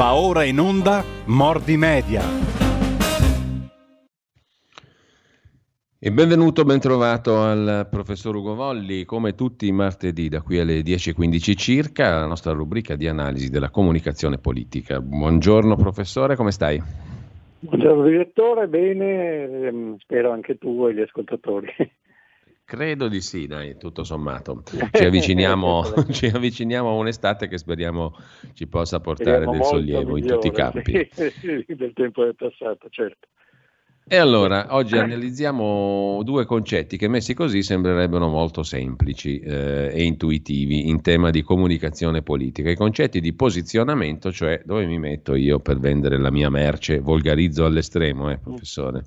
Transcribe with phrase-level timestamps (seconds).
[0.00, 2.22] Va ora in onda Mordi Media.
[5.98, 11.54] E benvenuto, bentrovato al professor Ugo Volli, come tutti i martedì da qui alle 10.15
[11.54, 15.02] circa, la nostra rubrica di analisi della comunicazione politica.
[15.02, 16.82] Buongiorno professore, come stai?
[17.58, 21.68] Buongiorno direttore, bene, ehm, spero anche tu e gli ascoltatori.
[22.70, 24.62] Credo di sì, dai, tutto sommato.
[24.94, 25.82] Ci avviciniamo,
[26.14, 28.14] ci avviciniamo, a un'estate che speriamo
[28.54, 31.10] ci possa portare speriamo del sollievo migliore, in tutti i campi.
[31.40, 33.26] Sì, del tempo del passato, certo.
[34.12, 40.88] E allora, oggi analizziamo due concetti che messi così sembrerebbero molto semplici eh, e intuitivi
[40.88, 42.70] in tema di comunicazione politica.
[42.70, 47.64] I concetti di posizionamento, cioè dove mi metto io per vendere la mia merce, volgarizzo
[47.64, 49.04] all'estremo, eh, professore,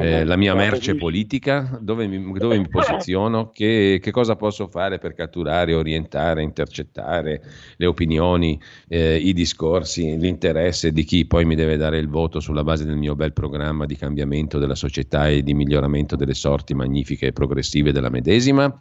[0.00, 4.98] eh, la mia merce politica, dove mi, dove mi posiziono, che, che, cosa posso fare
[4.98, 7.42] per catturare, orientare, intercettare
[7.76, 12.62] le opinioni, eh, i discorsi, l'interesse di chi poi mi deve dare il voto sulla
[12.62, 16.74] base del mio bel programma di cambiamento cambiamento della società e di miglioramento delle sorti
[16.74, 18.74] magnifiche e progressive della medesima?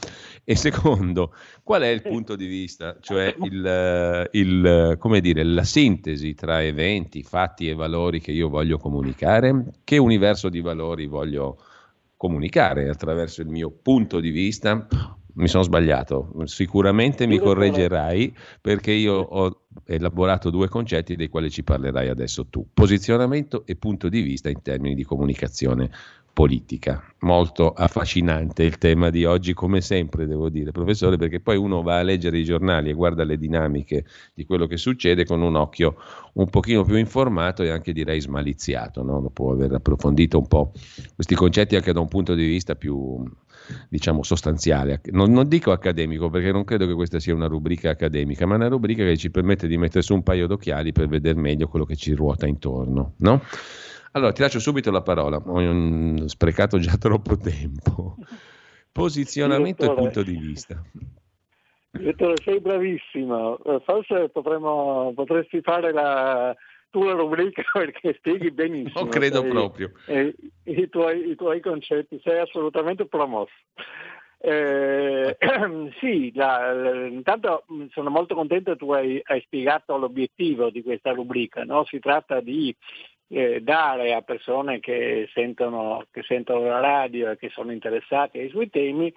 [0.44, 6.34] E secondo, qual è il punto di vista, cioè il, il, come dire, la sintesi
[6.34, 9.72] tra eventi, fatti e valori che io voglio comunicare?
[9.84, 11.58] Che universo di valori voglio
[12.18, 14.88] comunicare attraverso il mio punto di vista?
[15.36, 21.64] Mi sono sbagliato, sicuramente mi correggerai perché io ho elaborato due concetti dei quali ci
[21.64, 25.90] parlerai adesso tu, posizionamento e punto di vista in termini di comunicazione
[26.36, 27.02] politica.
[27.20, 32.00] Molto affascinante il tema di oggi, come sempre devo dire, professore, perché poi uno va
[32.00, 35.96] a leggere i giornali e guarda le dinamiche di quello che succede con un occhio
[36.34, 39.22] un pochino più informato e anche direi smaliziato, no?
[39.22, 40.74] dopo aver approfondito un po'
[41.16, 43.24] questi concetti anche da un punto di vista più
[43.90, 48.46] diciamo sostanziale, non, non, dico accademico perché non credo che questa sia una rubrica accademica,
[48.46, 51.68] ma una rubrica che ci permette di mettere su un paio d'occhiali per vedere meglio
[51.68, 53.14] quello che ci ruota intorno.
[53.18, 53.42] No?
[54.12, 58.16] Allora ti lascio subito la parola, ho sprecato già troppo tempo.
[58.92, 60.82] Posizionamento e punto di vista.
[61.92, 66.56] Direttore, sei bravissimo, forse potremmo, potresti fare la,
[66.96, 69.02] tua rubrica perché spieghi benissimo.
[69.02, 69.92] Non credo sei, proprio.
[70.06, 70.34] Eh,
[70.64, 73.52] i, tuoi, i, tuoi, concetti, sei assolutamente promosso.
[74.38, 75.38] Eh,
[76.00, 81.12] sì, la, la, intanto sono molto contento che tu hai, hai spiegato l'obiettivo di questa
[81.12, 81.66] rubrica.
[81.66, 81.84] No?
[81.84, 82.74] Si tratta di
[83.28, 88.50] eh, dare a persone che sentono, che sentono, la radio e che sono interessate ai
[88.50, 89.12] suoi temi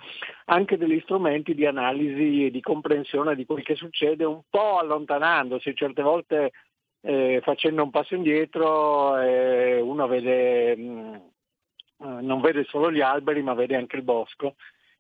[0.47, 5.75] anche degli strumenti di analisi e di comprensione di quel che succede, un po' allontanandosi
[5.77, 6.53] certe volte
[7.01, 13.01] eh, facendo un passo indietro eh, uno vede, mh, mm, eh, non vede solo gli
[13.01, 14.55] alberi ma vede anche il bosco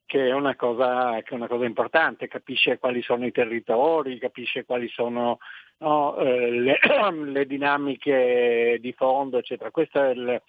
[0.08, 4.64] che è, una cosa, che è una cosa importante, capisce quali sono i territori, capisce
[4.64, 5.38] quali sono
[5.78, 6.78] no, eh, le,
[7.26, 9.70] le, dinamiche di fondo, eccetera.
[9.70, 10.42] Questo è il,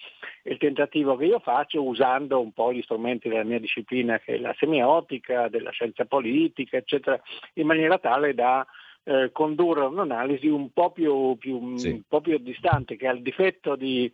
[0.44, 4.38] il, tentativo che io faccio usando un po' gli strumenti della mia disciplina, che è
[4.38, 7.20] la semiotica, della scienza politica, eccetera,
[7.56, 8.66] in maniera tale da
[9.04, 11.90] eh, condurre un'analisi un po' più, più, sì.
[11.90, 14.12] un po' più distante, che ha il difetto di,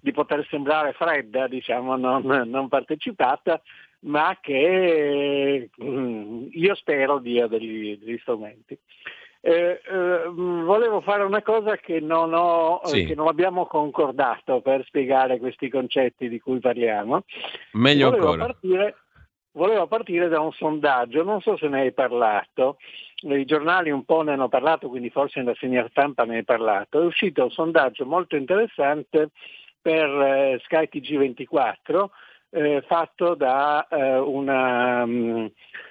[0.00, 3.60] di poter sembrare fredda, diciamo, non, non partecipata,
[4.00, 8.78] ma che mm, io spero dia degli, degli strumenti.
[9.40, 13.04] Eh, eh, volevo fare una cosa che non, ho, sì.
[13.04, 17.24] che non, abbiamo concordato per spiegare questi concetti di cui parliamo.
[17.72, 18.46] Meglio volevo ancora.
[18.46, 18.96] Partire,
[19.58, 22.78] volevo partire da un sondaggio, non so se ne hai parlato,
[23.22, 27.02] i giornali un po' ne hanno parlato, quindi forse nella segna stampa ne hai parlato,
[27.02, 29.30] è uscito un sondaggio molto interessante
[29.82, 32.06] per eh, Sky TG24
[32.50, 35.50] eh, fatto da eh, una, um,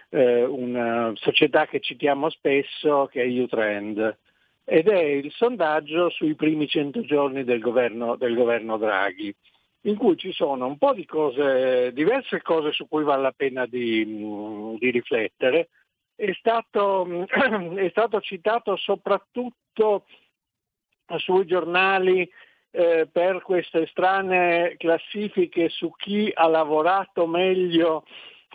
[0.10, 4.18] una, società che citiamo spesso che è Utrend
[4.64, 9.36] ed è il sondaggio sui primi 100 giorni del governo, del governo Draghi
[9.88, 13.66] in cui ci sono un po' di cose, diverse cose su cui vale la pena
[13.66, 15.70] di, mm, di riflettere,
[16.16, 17.08] è stato,
[17.76, 20.06] è stato citato soprattutto
[21.18, 22.30] sui giornali
[22.72, 28.04] eh, per queste strane classifiche su chi ha lavorato meglio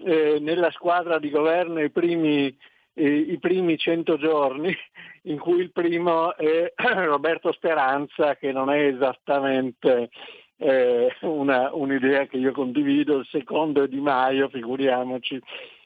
[0.04, 2.54] eh, nella squadra di governo i primi,
[2.92, 4.76] eh, i primi 100 giorni,
[5.24, 10.10] in cui il primo è Roberto Speranza, che non è esattamente
[10.56, 15.40] eh, una, un'idea che io condivido, il secondo è Di Maio, figuriamoci,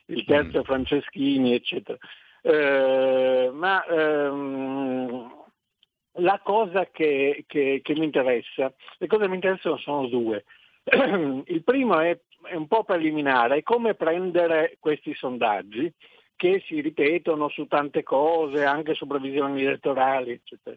[0.07, 0.63] il terzo mm.
[0.63, 1.99] Franceschini, eccetera.
[2.43, 5.45] Eh, ma ehm,
[6.19, 10.45] la cosa che, che, che, mi interessa, le cose che mi interessano sono due.
[10.85, 15.93] il primo è, è un po' preliminare, è come prendere questi sondaggi
[16.37, 20.77] che si ripetono su tante cose, anche su previsioni elettorali, eccetera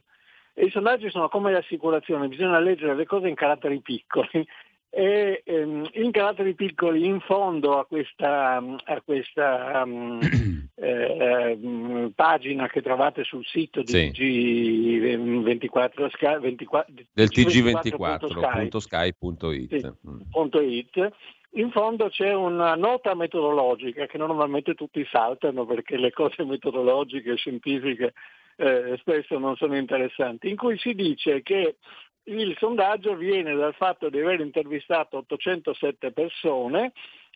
[0.59, 4.45] E I sondaggi sono come le assicurazioni, bisogna leggere le cose in caratteri piccoli
[4.91, 10.19] e ehm, in caratteri piccoli in fondo a questa, a questa um,
[10.75, 14.11] eh, um, pagina che trovate sul sito Sì.
[14.13, 19.95] G24, Sky- 24 Del TG24.sky.it tg24.sky.it.
[20.05, 20.19] Mm.
[20.59, 21.11] .it,
[21.51, 27.37] in fondo c'è una nota metodologica che normalmente tutti saltano perché le cose metodologiche e
[27.37, 28.13] scientifiche
[28.59, 31.77] eh, spesso non sono interessanti, in cui si dice che
[32.23, 36.91] il sondaggio viene dal fatto di aver intervistato 807 persone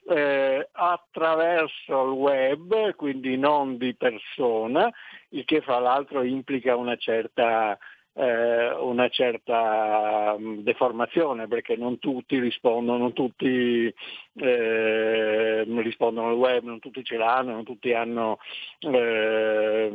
[0.05, 4.91] eh, attraverso il web, quindi non di persona,
[5.29, 7.77] il che fra l'altro implica una certa
[8.15, 13.91] una certa mh, deformazione perché non tutti rispondono, non tutti
[14.35, 18.37] eh, rispondono al web, non tutti ce l'hanno, non tutti hanno,
[18.79, 19.91] eh,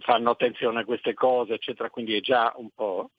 [0.00, 3.10] fanno attenzione a queste cose, eccetera, quindi è già un po'.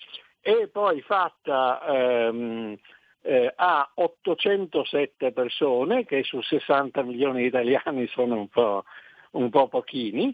[0.41, 2.77] E poi fatta ehm,
[3.21, 8.83] eh, a 807 persone, che su 60 milioni di italiani sono un po',
[9.31, 10.33] un po pochini,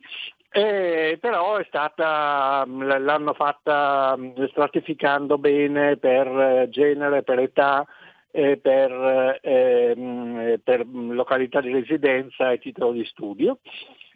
[0.58, 4.18] eh, però è stata, l'hanno fatta
[4.52, 7.86] stratificando bene per eh, genere, per età,
[8.32, 13.60] eh, per, ehm, per località di residenza e titolo di studio.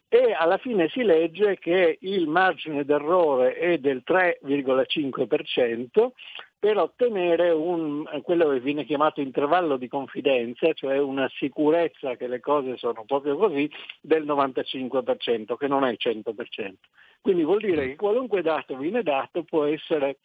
[0.08, 6.12] E alla fine si legge che il margine d'errore è del 3,5%
[6.60, 12.42] per ottenere un, quello che viene chiamato intervallo di confidenza, cioè una sicurezza che le
[12.42, 13.70] cose sono proprio così,
[14.02, 16.74] del 95%, che non è il 100%.
[17.22, 20.18] Quindi vuol dire che qualunque dato viene dato può essere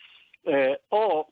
[0.42, 1.28] eh, o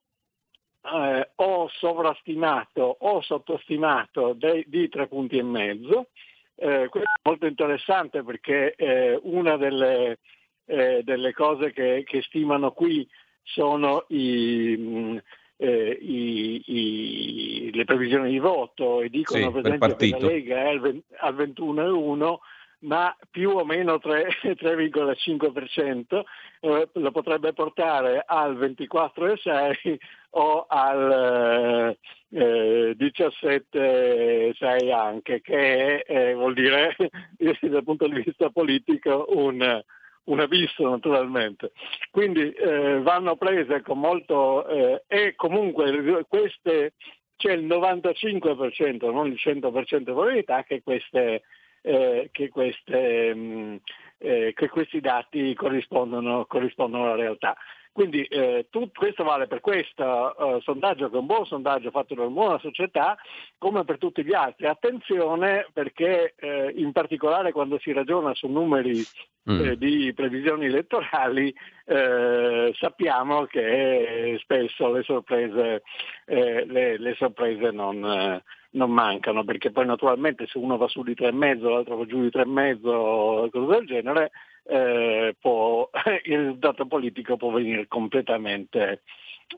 [0.83, 6.09] eh, o sovrastimato o sottostimato de- di tre punti e mezzo.
[6.55, 10.19] Eh, questo è molto interessante perché eh, una delle,
[10.67, 13.09] eh, delle cose che, che, stimano qui
[13.43, 15.23] sono i, mh,
[15.57, 20.19] eh, i, i, le previsioni di voto e dicono Sì, per esempio che la.
[20.19, 22.37] Lega è al, ven- al 21,1
[22.83, 26.23] ma più o meno 3 3,5%
[26.61, 29.97] eh, lo potrebbe portare al 24,6
[30.31, 31.97] o al
[32.31, 36.97] eh, 17,6 anche, che eh, vuol dire
[37.61, 39.83] dal punto di vista politico un,
[40.25, 41.73] un abisso naturalmente.
[42.11, 46.95] Quindi eh, vanno prese con molto eh, e comunque queste
[47.37, 51.43] c'è il 95%, non il 100% di probabilità che queste
[51.83, 53.81] eh, che, queste, mh,
[54.19, 57.57] eh, che, questi dati corrispondono, corrispondono alla realtà.
[57.93, 62.15] Quindi eh, tutto questo vale per questo uh, sondaggio che è un buon sondaggio fatto
[62.15, 63.17] da una buona società
[63.59, 64.67] come per tutti gli altri.
[64.67, 69.05] Attenzione perché eh, in particolare quando si ragiona su numeri
[69.51, 69.61] Mm.
[69.61, 71.53] eh, di previsioni elettorali
[71.87, 75.83] eh, sappiamo che spesso le sorprese,
[76.27, 78.41] eh, le, le sorprese non, eh,
[78.73, 82.29] non, mancano perché poi naturalmente se uno va su di 3,5 l'altro va giù di
[82.29, 84.31] 3,5 cose del genere
[84.65, 85.89] eh, può,
[86.25, 89.03] il risultato politico può venire completamente,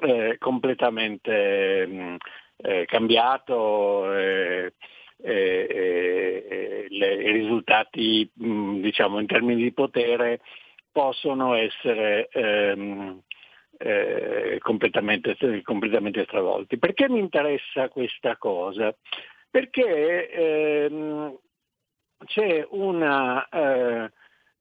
[0.01, 2.17] eh, completamente mh,
[2.57, 4.73] eh, cambiato e,
[5.21, 10.41] e, le, i risultati mh, diciamo in termini di potere
[10.93, 13.21] possono essere ehm,
[13.79, 16.79] eh, completamente, completamente, stravolti.
[16.79, 18.95] Perché mi interessa questa cosa?
[19.51, 21.37] Perché ehm,
[22.27, 24.13] c'è, una, eh,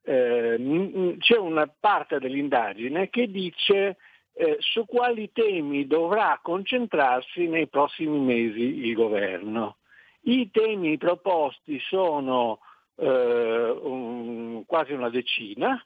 [0.03, 3.98] eh, c'è una parte dell'indagine che dice
[4.33, 9.77] eh, su quali temi dovrà concentrarsi nei prossimi mesi il governo.
[10.25, 12.60] I temi proposti sono
[12.95, 15.83] eh, un, quasi una decina,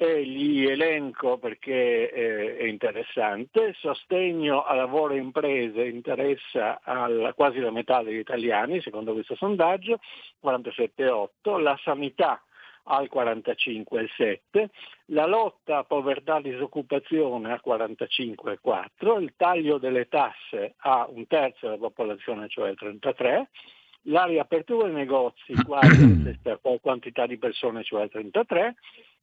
[0.00, 3.74] e li elenco perché eh, è interessante.
[3.76, 9.98] Sostegno al lavoro e imprese interessa alla, quasi la metà degli italiani, secondo questo sondaggio,
[10.44, 11.60] 47,8.
[11.60, 12.40] La sanità
[12.88, 14.66] al 45,7,
[15.06, 21.66] la lotta a povertà e disoccupazione al 45,4, il taglio delle tasse a un terzo
[21.66, 23.50] della popolazione, cioè il 33,
[24.02, 28.74] la riapertura dei negozi quasi stessa quantità di persone, cioè il 33,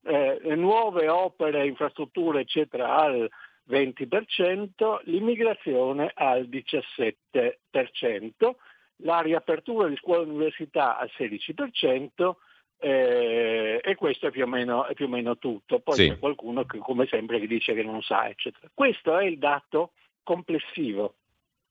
[0.03, 3.27] eh, le nuove opere, infrastrutture, eccetera, al
[3.69, 8.51] 20%, l'immigrazione al 17%,
[8.97, 12.35] la riapertura di scuole e università al 16%,
[12.79, 15.79] eh, e questo è più, o meno, è più o meno tutto.
[15.79, 16.09] Poi Sì.
[16.09, 18.69] c'è qualcuno che, come sempre, che dice che non sa, eccetera.
[18.73, 19.91] Questo è il dato
[20.23, 21.15] complessivo,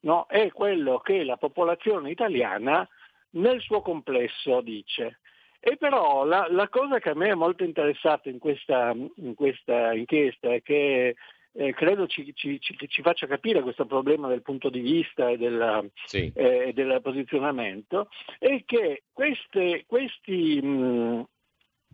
[0.00, 0.26] no?
[0.28, 2.88] è quello che la popolazione italiana
[3.30, 5.20] nel suo complesso dice.
[5.60, 9.94] E però la, la cosa che a me è molto interessata in questa, in questa
[9.94, 11.16] inchiesta è che
[11.56, 15.36] eh, credo ci, ci, ci, ci, faccia capire questo problema del punto di vista e,
[15.36, 16.30] della, sì.
[16.34, 18.08] eh, del posizionamento,
[18.38, 21.26] è che queste, questi mh,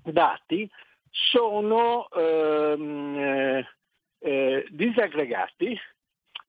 [0.03, 0.69] dati
[1.11, 3.67] sono ehm, eh,
[4.21, 5.79] eh, disaggregati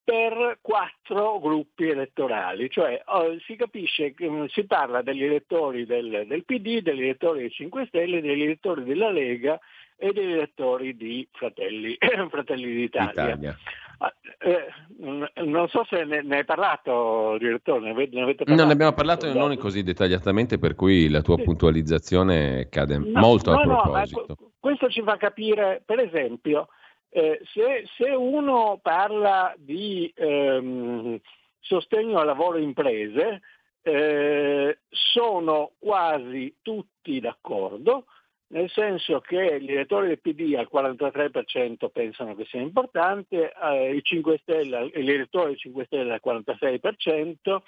[0.03, 4.15] per quattro gruppi elettorali, cioè oh, si capisce
[4.47, 9.11] si parla degli elettori del, del, PD, degli elettori dei 5 Stelle, degli elettori della
[9.11, 9.59] Lega
[10.01, 11.95] e degli elettori di Fratelli,
[12.31, 13.11] Fratelli d'Italia.
[13.11, 13.57] Italia.
[13.99, 18.59] Ah, eh, non so se ne, ne hai parlato, direttore, ne avete, ne avete parlato?
[18.59, 21.43] Non ne abbiamo parlato non così dettagliatamente, per cui la tua sì.
[21.43, 24.25] puntualizzazione cade no, molto no, a proposito.
[24.27, 26.69] No, questo ci fa capire, per esempio,
[27.09, 31.19] eh, se, se, uno parla di ehm,
[31.59, 33.41] sostegno al lavoro imprese,
[33.83, 38.05] eh, sono quasi tutti d'accordo,
[38.51, 44.01] nel senso che gli elettori del PD al 43% pensano che sia importante, eh, i
[44.03, 47.61] 5 Stelle, gli elettori del 5 Stelle al 46%,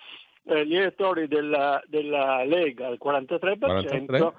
[0.46, 4.34] eh, gli elettori della, della, Lega al 43%, 43?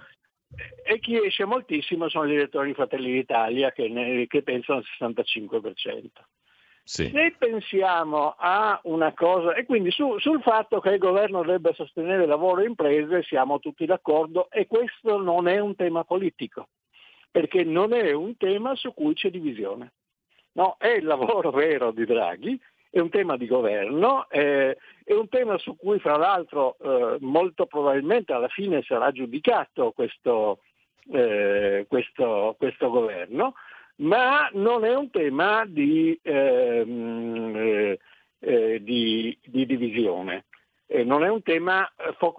[0.85, 5.13] e chi esce moltissimo sono gli elettori di Fratelli d'Italia che, ne, che pensano al
[5.13, 6.07] 65%.
[6.87, 7.09] Sì.
[7.09, 12.26] Se pensiamo a una cosa, e quindi su, sul fatto che il governo debba sostenere
[12.26, 16.69] lavoro e imprese siamo tutti d'accordo e questo non è un tema politico,
[17.31, 19.93] perché non è un tema su cui c'è divisione.
[20.53, 22.61] No, è il lavoro vero di Draghi,
[22.91, 27.64] è un tema di governo, eh, è un tema su cui fra l'altro eh, molto
[27.64, 30.61] probabilmente alla fine sarà giudicato questo,
[31.12, 33.55] eh, questo, questo governo,
[33.97, 37.99] ma non è un tema di, ehm, eh,
[38.41, 40.47] eh, di, di divisione.
[40.87, 41.91] Eh, non è un tema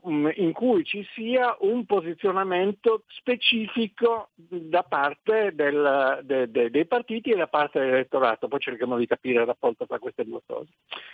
[0.07, 7.31] mm, in cui ci sia un posizionamento specifico da parte del, de, de, dei partiti
[7.31, 10.69] e da parte dell'elettorato, poi cerchiamo di capire il rapporto tra queste due cose.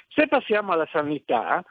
[0.10, 1.64] Se passiamo alla sanità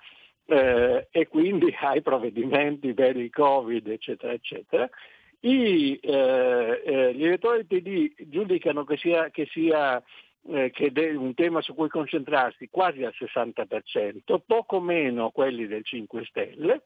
[0.46, 4.88] eh, e quindi ai provvedimenti per il Covid, eccetera, eccetera,
[5.40, 10.02] i, eh, eh, gli elettori del PD giudicano che sia, che sia
[10.48, 15.84] eh, che è un tema su cui concentrarsi quasi al 60%, poco meno quelli del
[15.84, 16.82] 5 Stelle,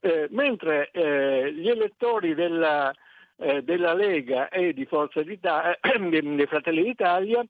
[0.00, 2.92] eh, mentre eh, gli elettori della,
[3.36, 7.44] eh, della, Lega e di Forza d'Italia, dei Fratelli d'Italia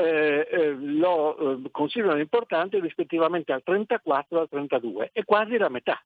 [0.00, 6.00] lo considerano importante rispettivamente al 34 e al 32, è quasi la metà.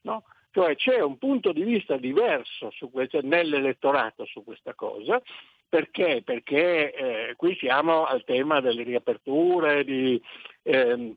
[0.00, 0.24] No?
[0.52, 5.20] Cioè c'è un punto di vista diverso questo, nell'elettorato su questa cosa,
[5.66, 6.20] perché?
[6.22, 10.20] Perché eh, qui siamo al tema delle riaperture, di,
[10.62, 11.14] eh,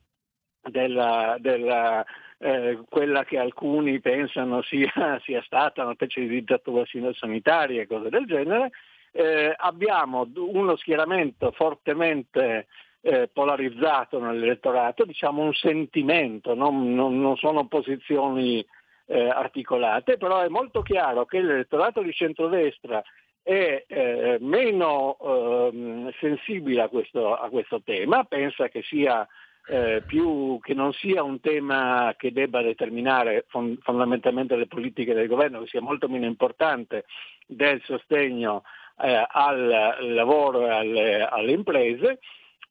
[0.62, 2.06] della, della
[2.38, 4.92] eh, quella che alcuni pensano sia,
[5.24, 8.72] sia, stata una specie di dittatura sanitaria e cose del genere.
[9.12, 12.68] Eh, abbiamo uno schieramento fortemente
[13.02, 18.66] eh, polarizzato nell'elettorato, diciamo un sentimento, non, non, non sono posizioni
[19.08, 23.04] eh, articolate, però è molto chiaro che l'elettorato di centrodestra
[23.46, 29.28] è eh, meno eh, sensibile a questo, a questo, tema, pensa che, sia,
[29.68, 35.28] eh, più, che, non sia un tema che debba determinare fond- fondamentalmente le politiche del
[35.28, 37.06] governo, che sia molto meno importante
[37.46, 38.64] del sostegno
[39.00, 42.20] eh, al lavoro e alle, alle imprese.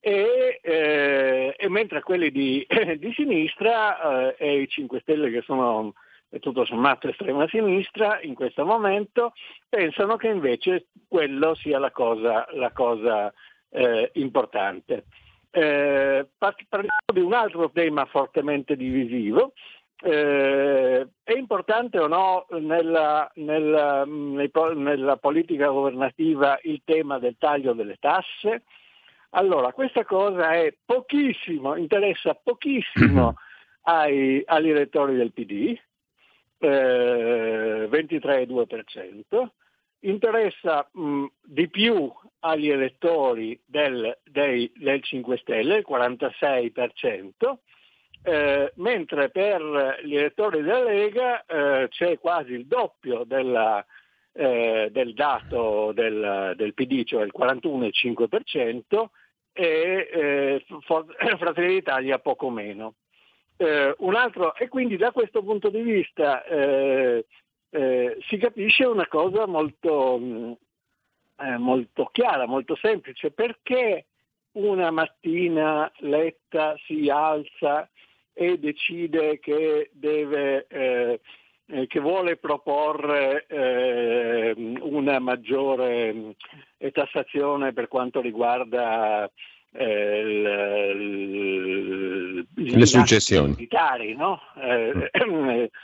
[0.01, 2.67] E, eh, e, mentre quelli di,
[2.99, 5.95] di sinistra eh, e i 5 Stelle che sono
[6.41, 9.33] tutto sommato estrema sinistra in questo momento,
[9.69, 13.33] pensano che invece quello sia la cosa, la cosa
[13.71, 15.05] eh, importante.
[15.51, 19.53] Eh, parliamo di un altro tema fortemente divisivo.
[20.03, 27.97] Eh, è importante o no nella, nella, nella, politica governativa il tema del taglio delle
[28.01, 28.65] tasse?
[29.31, 33.37] Allora, questa cosa è pochissimo, interessa pochissimo
[33.83, 35.77] ai, agli elettori del PD,
[36.65, 39.47] eh, 23,2%,
[40.01, 47.31] interessa mh, di più agli elettori del, dei, del 5 Stelle, il 46%,
[48.27, 53.85] eh, mentre per gli elettori della Lega eh, c'è quasi il doppio della,
[54.33, 59.05] eh, del dato del, del, PD, cioè il 41,5%,
[59.53, 60.65] e eh,
[61.39, 62.95] Fratelli d'Italia poco meno.
[63.57, 67.25] Eh, un altro, e quindi da questo punto di vista eh,
[67.71, 70.53] eh, si capisce una cosa molto, mm,
[71.39, 74.07] eh, molto, chiara, molto semplice, perché
[74.53, 77.89] una mattina Letta si alza
[78.33, 81.21] e decide che, deve, eh,
[81.67, 83.47] eh, che vuole proporre
[84.81, 86.35] una maggiore
[86.93, 89.31] tassazione per quanto riguarda
[89.77, 90.94] eh,
[92.79, 94.41] le successioni militari, no?
[94.57, 95.65] Eh, mm.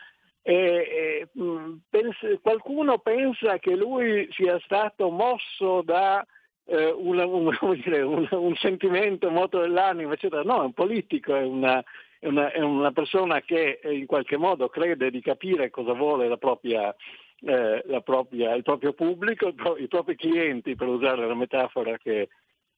[0.42, 6.26] E, mm, pensa, qualcuno pensa che lui sia stato mosso da
[6.64, 7.50] eh, una, un,
[7.84, 10.42] dire, un, un, sentimento, un moto dell'anima, eccetera.
[10.42, 11.84] No, è un politico, è una,
[12.18, 16.38] è, una, è una, persona che in qualche modo crede di capire cosa vuole la
[16.38, 16.94] propria,
[17.42, 22.28] eh, la propria, il proprio pubblico, i propri clienti, per usare la metafora che,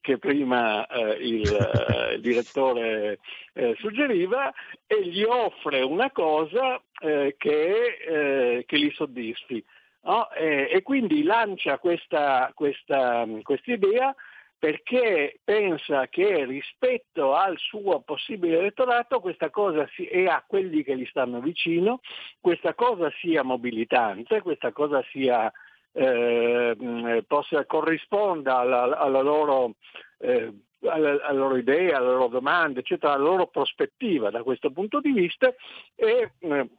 [0.02, 3.20] che prima eh, il, eh, il, direttore
[3.54, 4.52] eh, suggeriva
[4.86, 9.64] e gli offre una cosa eh, che, eh, che, li soddisfi.
[10.04, 10.32] No?
[10.32, 14.12] e quindi lancia questa, questa, questa idea
[14.58, 20.96] perché pensa che rispetto al suo possibile elettorato questa cosa si, e a quelli che
[20.96, 22.00] gli stanno vicino,
[22.40, 25.52] questa cosa sia mobilitante, questa cosa sia
[25.92, 29.74] eh, possa corrisponda alla, alla, loro,
[30.18, 35.00] eh, alla, alla, loro, idea, alle loro domande, eccetera, alla loro prospettiva da questo punto
[35.00, 35.52] di vista
[35.94, 36.70] e eh,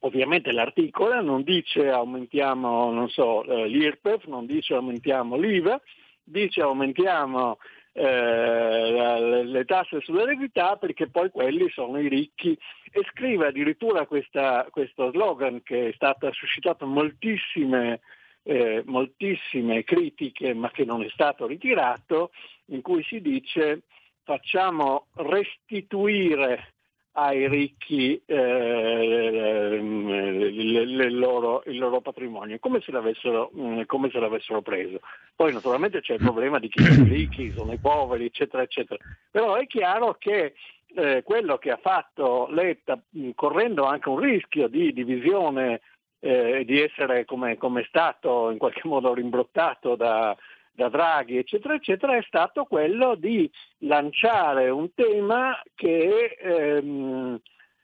[0.00, 5.80] ovviamente l'articolo non dice aumentiamo non so, eh, l'IRPEF, non dice aumentiamo l'IVA,
[6.22, 7.58] dice aumentiamo
[7.96, 12.58] eh, le tasse sull'eredità perché poi quelli sono i ricchi.
[12.96, 18.00] E scrive addirittura questa, questo slogan che è stato suscitato moltissime
[18.44, 22.30] eh, moltissime critiche ma che non è stato ritirato,
[22.66, 23.82] in cui si dice
[24.22, 26.74] facciamo restituire
[27.16, 34.98] ai ricchi eh, il, loro, il, loro, patrimonio, come se, mm, come se, l'avessero, preso.
[35.36, 38.98] Poi naturalmente c'è il problema di chi sono i ricchi, sono i poveri, eccetera, eccetera.
[39.30, 40.54] Però è chiaro che
[40.96, 45.82] eh, quello che ha fatto Letta, mm, correndo anche un rischio di divisione
[46.24, 50.34] eh, di essere come, come stato in qualche modo rimbrottato da,
[50.72, 53.50] da Draghi, eccetera, eccetera, è stato quello di
[53.80, 57.38] lanciare un tema che, ehm,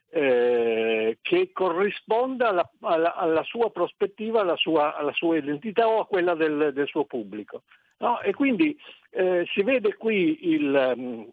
[0.09, 6.07] eh, che corrisponda alla, alla, alla, sua prospettiva, alla sua, alla sua, identità o a
[6.07, 7.61] quella del, del suo pubblico.
[7.99, 8.21] No?
[8.21, 8.75] E quindi
[9.11, 11.31] eh, si vede qui il,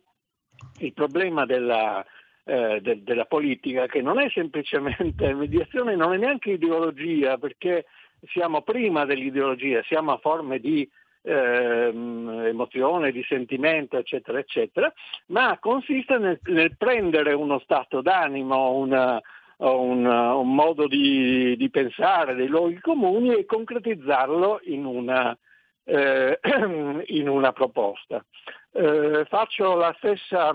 [0.81, 2.05] il problema della,
[2.49, 7.85] eh, de- della politica, che non è semplicemente mediazione, non è neanche ideologia, perché
[8.29, 10.89] siamo prima dell'ideologia, siamo a forme di
[11.21, 14.91] eh, emozione, di sentimento, eccetera, eccetera,
[15.27, 19.21] ma consiste nel, nel prendere uno stato d'animo, una,
[19.59, 25.37] un, un, modo di, di, pensare, dei luoghi comuni e concretizzarlo in una,
[25.85, 26.41] eh,
[27.09, 28.25] in una proposta.
[28.73, 30.55] Eh, faccio la stessa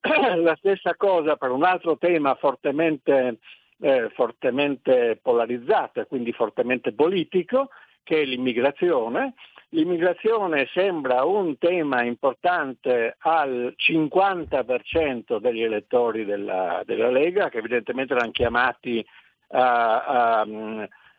[0.36, 3.38] la stessa cosa per un altro tema fortemente,
[3.80, 7.70] eh, fortemente polarizzato e quindi fortemente politico,
[8.02, 9.34] che è l'immigrazione.
[9.70, 18.30] L'immigrazione sembra un tema importante al 50% degli elettori della, della Lega, che evidentemente erano
[18.30, 19.04] chiamati
[19.48, 20.46] a, a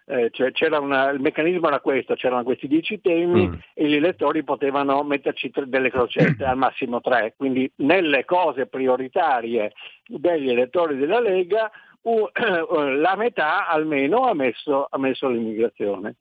[0.10, 3.54] eh, cioè una, il meccanismo era questo, c'erano questi dieci temi mm.
[3.76, 9.72] e gli elettori potevano metterci tre, delle crocette, al massimo tre, quindi nelle cose prioritarie
[10.08, 11.70] degli elettori della Lega
[12.02, 12.28] uh,
[12.98, 16.16] la metà almeno ha messo, ha messo l'immigrazione.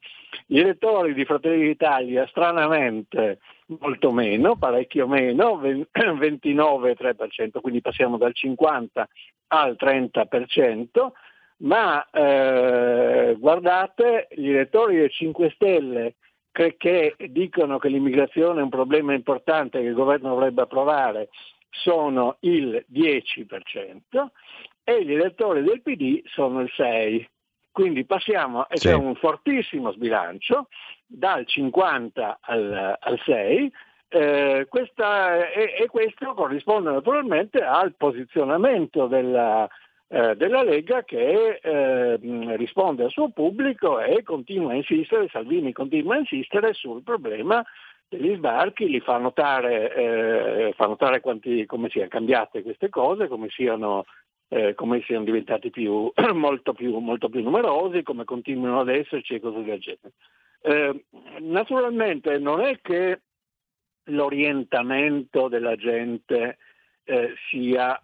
[0.44, 9.08] Gli elettori di Fratelli d'Italia stranamente molto meno, parecchio meno, 29,3%, quindi passiamo dal 50
[9.48, 10.86] al 30%,
[11.58, 16.14] ma eh, guardate, gli elettori del 5 Stelle
[16.52, 21.28] che, che, dicono che l'immigrazione è un problema importante che il governo dovrebbe approvare
[21.70, 24.26] sono il 10%
[24.84, 27.26] e gli elettori del PD sono il 6%.
[27.70, 28.88] Quindi passiamo, e sì.
[28.88, 30.66] c'è un fortissimo sbilancio
[31.06, 33.72] dal 50 al, al 6,
[34.08, 39.68] eh, questa, e, e, questo corrisponde naturalmente al posizionamento della,
[40.08, 42.18] eh, della Lega che eh,
[42.56, 47.62] risponde al suo pubblico e continua a insistere, Salvini continua a insistere sul problema
[48.08, 53.48] degli sbarchi, li fa notare, eh, fa notare quanti, come siano cambiate queste cose, come
[53.50, 54.06] siano,
[54.48, 59.40] eh, come siano diventati più, molto, più, molto, più, numerosi, come continuano ad esserci e
[59.40, 60.12] cose del genere.
[60.60, 61.04] Eh,
[61.40, 63.20] naturalmente non è che
[64.04, 66.56] l'orientamento della gente
[67.04, 68.02] eh, sia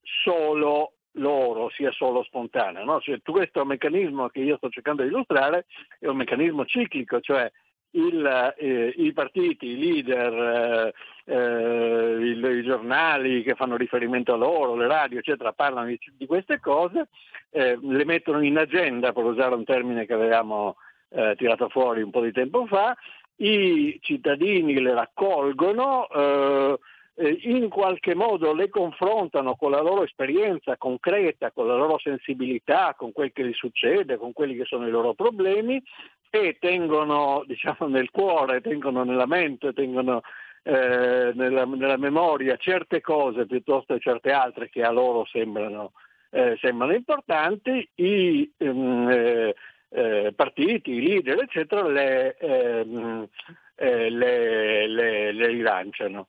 [0.00, 2.84] solo loro sia solo spontaneo.
[2.84, 3.00] No?
[3.00, 5.66] Cioè, questo meccanismo che io sto cercando di illustrare
[5.98, 7.50] è un meccanismo ciclico, cioè
[7.92, 10.92] il, eh, i partiti, i leader,
[11.26, 15.98] eh, eh, il, i giornali che fanno riferimento a loro, le radio, eccetera, parlano di,
[16.16, 17.08] di queste cose,
[17.50, 20.76] eh, le mettono in agenda, per usare un termine che avevamo
[21.10, 22.94] eh, tirato fuori un po' di tempo fa,
[23.36, 26.78] i cittadini le raccolgono, eh,
[27.20, 33.12] in qualche modo le confrontano con la loro esperienza concreta, con la loro sensibilità, con
[33.12, 35.82] quel che gli succede, con quelli che sono i loro problemi
[36.30, 40.22] e tengono diciamo, nel cuore, tengono nella mente, tengono
[40.62, 45.92] eh, nella, nella, memoria certe cose piuttosto che certe altre che a loro sembrano,
[46.30, 49.52] eh, sembrano importanti, i um,
[49.90, 53.26] eh, partiti, i leader, eccetera, le, ehm,
[53.74, 56.28] eh, le, le, le rilanciano.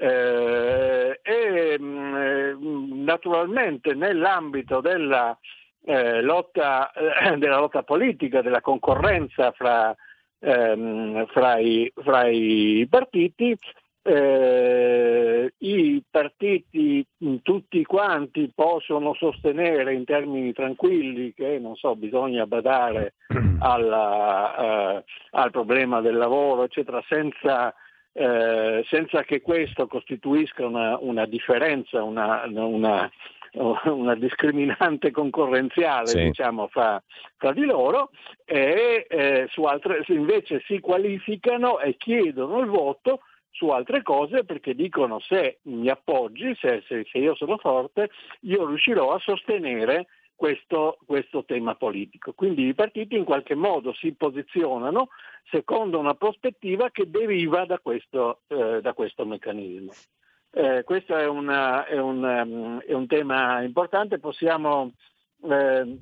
[0.00, 5.36] Eh, e mh, mm, naturalmente nell'ambito della,
[5.84, 9.92] eh, lotta, eh, della, lotta, politica, della concorrenza fra,
[10.38, 13.58] ehm, fra, i, fra i, partiti,
[14.02, 22.46] eh, i partiti mm, tutti quanti possono sostenere in termini tranquilli che non so, bisogna
[22.46, 23.14] badare
[23.58, 27.74] alla, eh, al problema del lavoro, eccetera, senza
[28.18, 33.08] eh, senza che questo costituisca una, una differenza, una, una,
[33.84, 36.24] una, discriminante concorrenziale sì.
[36.24, 37.00] diciamo, fra,
[37.36, 38.10] fra, di loro
[38.44, 44.74] e eh, su altre, invece si qualificano e chiedono il voto su altre cose perché
[44.74, 50.98] dicono se mi appoggi, se, se, se io sono forte, io riuscirò a sostenere questo,
[51.04, 52.32] questo, tema politico.
[52.32, 55.08] Quindi i partiti in qualche modo si posizionano
[55.50, 59.90] secondo una prospettiva che deriva da questo, eh, da questo meccanismo.
[60.52, 64.92] Eh, questo è, una, è, un, è, un, tema importante, possiamo,
[65.42, 65.98] eh,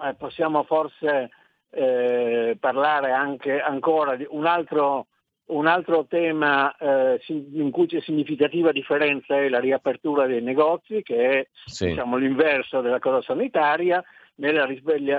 [0.00, 1.30] eh possiamo forse
[1.70, 5.08] eh, parlare anche ancora di un altro
[5.46, 11.28] un altro tema eh, in cui c'è significativa differenza è la riapertura dei negozi, che
[11.28, 11.86] è sì.
[11.86, 14.02] diciamo, l'inverso della cosa sanitaria.
[14.38, 14.68] Nella,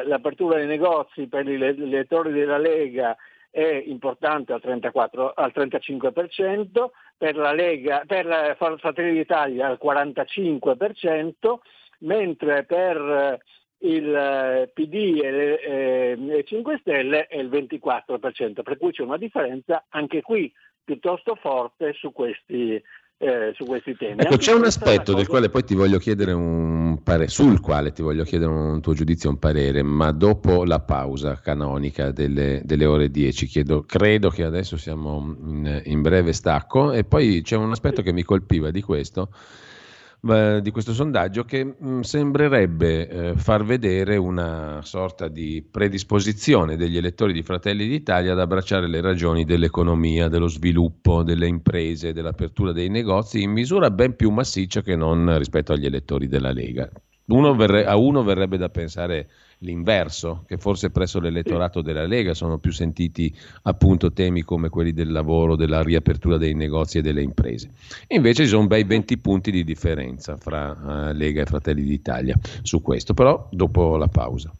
[0.04, 3.16] l'apertura dei negozi per gli elettori della Lega
[3.50, 6.86] è importante al, 34, al 35%,
[7.18, 11.30] per la, Lega, per la Fratelli d'Italia al 45%,
[12.00, 13.40] mentre per
[13.80, 19.18] il eh, PD e le 5 eh, Stelle è il 24%, per cui c'è una
[19.18, 20.52] differenza anche qui
[20.84, 22.82] piuttosto forte su questi,
[23.18, 24.22] eh, su questi temi.
[24.22, 28.02] Ecco, c'è un aspetto del quale poi ti voglio chiedere un parere, sul quale ti
[28.02, 33.12] voglio chiedere un tuo giudizio, un parere, ma dopo la pausa canonica delle, delle ore
[33.12, 38.02] 10, chiedo, credo che adesso siamo in, in breve stacco e poi c'è un aspetto
[38.02, 39.30] che mi colpiva di questo
[40.30, 46.76] eh, di questo sondaggio che mh, mm, sembrerebbe eh, far vedere una sorta di predisposizione
[46.76, 52.72] degli elettori di Fratelli d'Italia ad abbracciare le ragioni dell'economia, dello sviluppo, delle imprese, dell'apertura
[52.72, 56.90] dei negozi in misura ben più massiccia che non rispetto agli elettori della Lega.
[57.28, 62.58] Uno verre- a uno verrebbe da pensare l'inverso, che forse presso l'elettorato della Lega sono
[62.60, 67.72] più sentiti appunto temi come quelli del lavoro, della riapertura dei negozi e delle imprese.
[68.10, 72.82] invece ci sono bei 20 punti di differenza fra uh, Lega e Fratelli d'Italia su
[72.82, 74.52] questo, però dopo la pausa.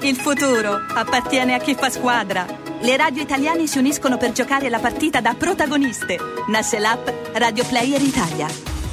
[0.00, 2.46] Il futuro appartiene a chi fa squadra.
[2.80, 6.16] Le radio italiane si uniscono per giocare la partita da protagoniste.
[6.48, 8.77] Nasce l'app Radio Player Italia.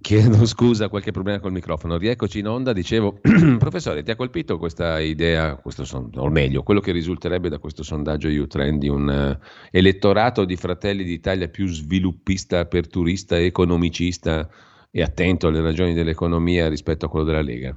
[0.00, 1.98] Chiedo scusa, qualche problema col microfono.
[1.98, 2.72] Rieccoci in onda.
[2.72, 3.20] Dicevo,
[3.58, 7.82] professore, ti ha colpito questa idea, questo son, o meglio, quello che risulterebbe da questo
[7.82, 14.48] sondaggio U-Trend di un uh, elettorato di Fratelli d'Italia più sviluppista, aperturista, economicista
[14.90, 17.76] e attento alle ragioni dell'economia rispetto a quello della Lega?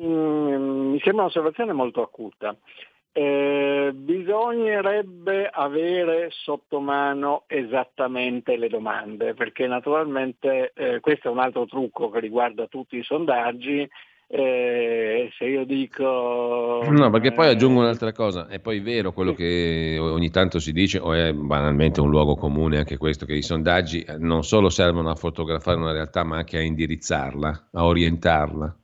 [0.00, 2.56] Mm, mi sembra un'osservazione molto acuta.
[3.14, 11.66] Eh, bisognerebbe avere sotto mano esattamente le domande, perché naturalmente eh, questo è un altro
[11.66, 13.86] trucco che riguarda tutti i sondaggi.
[14.34, 16.82] Eh, se io dico...
[16.88, 20.72] No, perché poi aggiungo eh, un'altra cosa, è poi vero quello che ogni tanto si
[20.72, 24.70] dice, o è banalmente un luogo comune anche questo, che i sondaggi eh, non solo
[24.70, 28.74] servono a fotografare una realtà, ma anche a indirizzarla, a orientarla,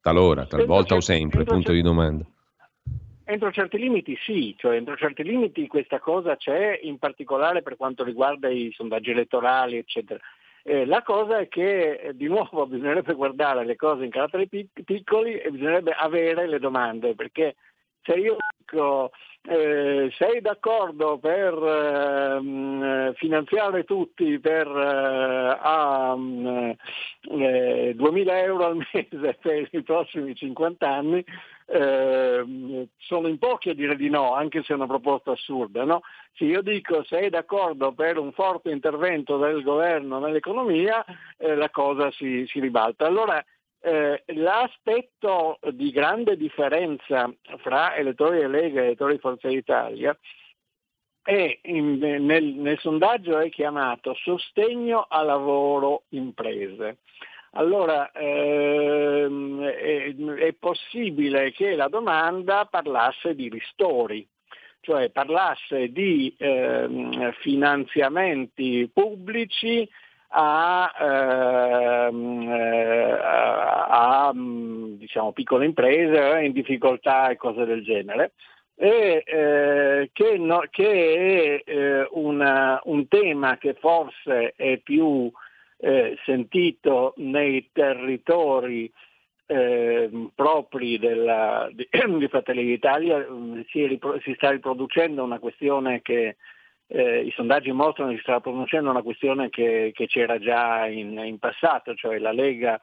[0.00, 2.26] talora, talvolta o sempre, punto di domanda.
[3.30, 8.02] Entro certi limiti sì, cioè entro certi limiti questa cosa c'è, in particolare per quanto
[8.02, 10.18] riguarda i sondaggi elettorali, eccetera.
[10.62, 14.82] Eh, la cosa è che eh, di nuovo bisognerebbe guardare le cose in caratteri pic-
[14.82, 17.56] piccoli e bisognerebbe avere le domande, perché
[18.00, 19.10] se io dico
[19.42, 26.74] eh, sei d'accordo per ehm, finanziare tutti per eh, a, um,
[27.30, 31.22] eh, 2000 euro al mese per i prossimi 50 anni,
[31.70, 35.84] eh, sono in pochi a dire di no, anche se è una proposta assurda.
[35.84, 36.00] No?
[36.34, 41.04] Se io dico sei d'accordo per un forte intervento del governo nell'economia,
[41.36, 43.06] eh, la cosa si, si ribalta.
[43.06, 43.44] Allora,
[43.80, 50.16] eh, l'aspetto di grande differenza fra elettori di Lega e elettori Forza Italia
[51.22, 56.98] è in, nel, nel, sondaggio è chiamato sostegno a lavoro imprese.
[57.52, 64.26] Allora ehm, è, è possibile che la domanda parlasse di ristori,
[64.80, 69.88] cioè parlasse di ehm, finanziamenti pubblici
[70.30, 78.32] a, ehm, eh, a, a diciamo, piccole imprese in difficoltà e cose del genere.
[78.80, 85.28] E, eh, che, no, che, è eh, una, un tema che forse è più
[85.78, 88.90] eh, sentito nei territori
[89.46, 91.88] eh, propri della, di,
[92.18, 93.26] di Fratelli d'Italia,
[93.68, 96.36] si, si, sta riproducendo una questione che
[96.88, 101.18] eh, i sondaggi mostrano che si sta producendo una questione che, che c'era già in,
[101.18, 102.80] in, passato, cioè la Lega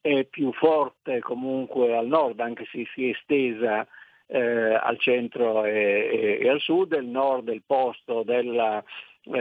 [0.00, 3.86] è più forte comunque al nord, anche se si è estesa
[4.28, 8.82] eh, al centro e, e, e, al sud, il nord è il posto della,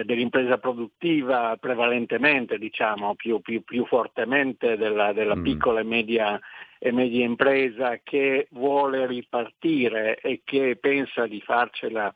[0.04, 5.43] dell'impresa produttiva prevalentemente, diciamo, più, più, più fortemente della, della mm.
[5.43, 6.39] piccola e media,
[6.80, 12.12] e media impresa che vuole ripartire e che pensa di farcela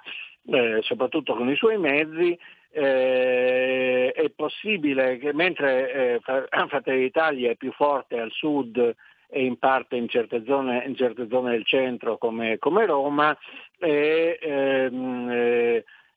[0.52, 2.38] eh, soprattutto con i suoi mezzi,
[2.72, 6.20] eh, è possibile che mentre eh,
[6.68, 8.96] Fratelli d'Italia è più forte al sud
[9.32, 13.38] e in parte in certe zone, in certe zone del centro come, come Roma,
[13.78, 15.30] ehm,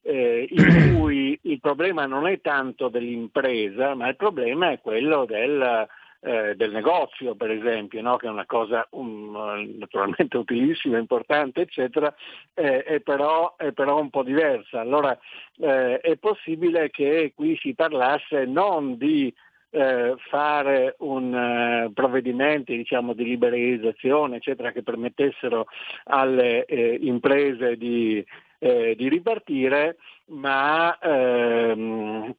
[0.02, 5.24] eh, eh, in cui il problema non è tanto dell'impresa, ma il problema è quello
[5.24, 5.86] del,
[6.20, 8.16] eh, del negozio, per esempio, no?
[8.16, 9.36] che è una cosa um,
[9.78, 12.12] naturalmente utilissima, importante, eccetera,
[12.54, 14.80] eh, è, però, è, però, un po' diversa.
[14.80, 15.16] Allora
[15.58, 19.32] eh, è possibile che qui si parlasse non di
[19.74, 25.66] eh, fare un uh, provvedimenti diciamo, di liberalizzazione eccetera, che permettessero
[26.04, 28.22] alle eh, imprese di,
[28.62, 29.96] eh, di, ripartire,
[30.26, 32.32] ma ehm,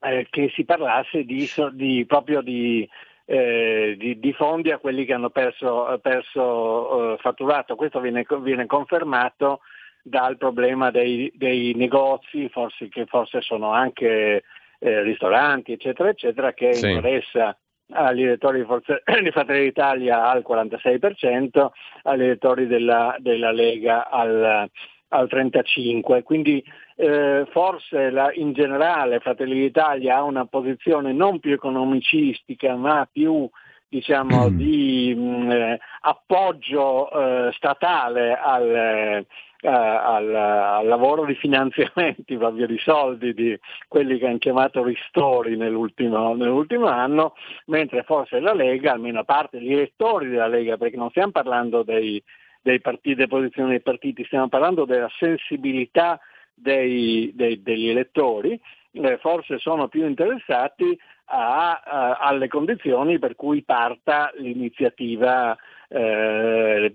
[0.00, 2.86] eh, che si parlasse di, di, proprio di
[3.26, 7.74] eh, di, di, fondi a quelli che hanno perso, perso eh, fatturato.
[7.74, 9.60] Questo viene, viene, confermato
[10.02, 14.42] dal problema dei, dei negozi, forse, che forse sono anche
[14.78, 16.90] eh, ristoranti, eccetera, eccetera, che sì.
[16.90, 17.56] interessa
[17.92, 21.68] agli elettori di, Forza, di Fratelli d'Italia al 46%,
[22.02, 24.68] agli elettori della, della Lega al,
[25.08, 26.22] al 35%.
[26.22, 26.64] Quindi
[26.96, 33.48] eh, forse la, in generale Fratelli d'Italia ha una posizione non più economicistica ma più
[33.94, 34.56] diciamo, mm.
[34.56, 39.26] di mh, mm, eh, appoggio eh, statale al, eh,
[39.68, 46.34] al, al, lavoro di finanziamenti, proprio di soldi, di quelli che hanno chiamato ristori nell'ultimo,
[46.34, 47.34] nell'ultimo anno,
[47.66, 51.84] mentre forse la Lega, almeno a parte gli elettori della Lega, perché non stiamo parlando
[51.84, 52.20] dei,
[52.64, 56.18] dei partiti, delle posizioni dei partiti, stiamo parlando della sensibilità
[56.54, 58.58] dei, dei, degli elettori,
[58.92, 65.54] eh, forse sono più interessati a, a, alle condizioni per cui parta l'iniziativa
[65.88, 66.94] eh,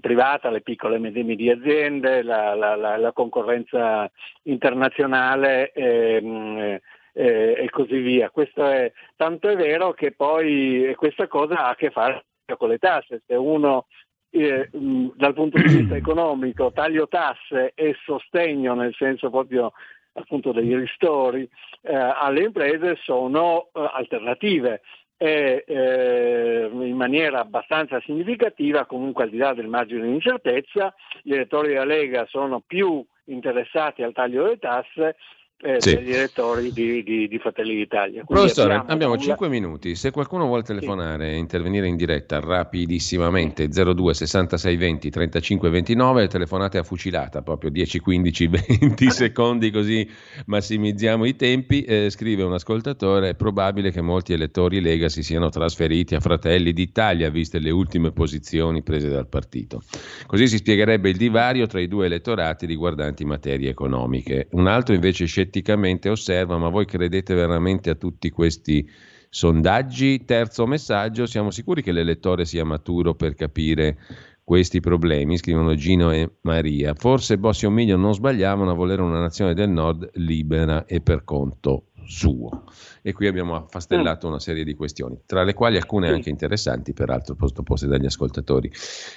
[0.00, 4.10] privata, le piccole e medie aziende, la, la, la, la concorrenza
[4.42, 5.70] internazionale.
[5.72, 6.80] Ehm,
[7.16, 8.28] eh, e così via.
[8.30, 12.24] Questo è, tanto è vero che poi questa cosa ha a che fare
[12.58, 13.22] con le tasse.
[13.24, 13.86] Se uno
[14.34, 19.72] eh, dal punto di vista economico taglio tasse e sostegno nel senso proprio
[20.14, 21.48] appunto dei ristori
[21.82, 24.82] eh, alle imprese sono eh, alternative.
[25.16, 30.92] E eh, in maniera abbastanza significativa, comunque al di là del margine di incertezza,
[31.22, 35.16] gli elettori della Lega sono più interessati al taglio delle tasse
[35.64, 35.94] eh, sì.
[35.94, 38.22] degli elettori di, di, di, Fratelli d'Italia.
[38.22, 39.94] Quindi Professore, abbiamo, abbiamo 5 minuti.
[39.94, 41.38] Se qualcuno vuole telefonare e sì.
[41.38, 48.46] intervenire in diretta rapidissimamente, 02 66 20 35 29, telefonate a fucilata, proprio 10, 15,
[48.46, 50.06] 20 secondi, così
[50.44, 51.82] massimizziamo i tempi.
[51.82, 56.74] Eh, scrive un ascoltatore: è probabile che molti elettori Lega si siano trasferiti a Fratelli
[56.74, 59.82] d'Italia, viste le ultime posizioni prese dal partito.
[60.26, 64.48] Così si spiegherebbe il divario tra i due elettorati riguardanti materie economiche.
[64.50, 68.88] Un altro invece scettico scetticamente osserva, ma voi credete veramente a tutti questi
[69.28, 70.24] sondaggi?
[70.24, 73.98] Terzo messaggio, siamo sicuri che l'elettore sia maturo per capire
[74.42, 76.94] questi problemi, scrivono Gino e Maria.
[76.94, 81.22] Forse Bossi e Omiglio non sbagliavano a volere una nazione del nord libera e per
[81.22, 82.64] conto suo.
[83.02, 87.34] E qui abbiamo affastellato una serie di questioni, tra le quali alcune anche interessanti, peraltro
[87.34, 88.70] poste dagli ascoltatori.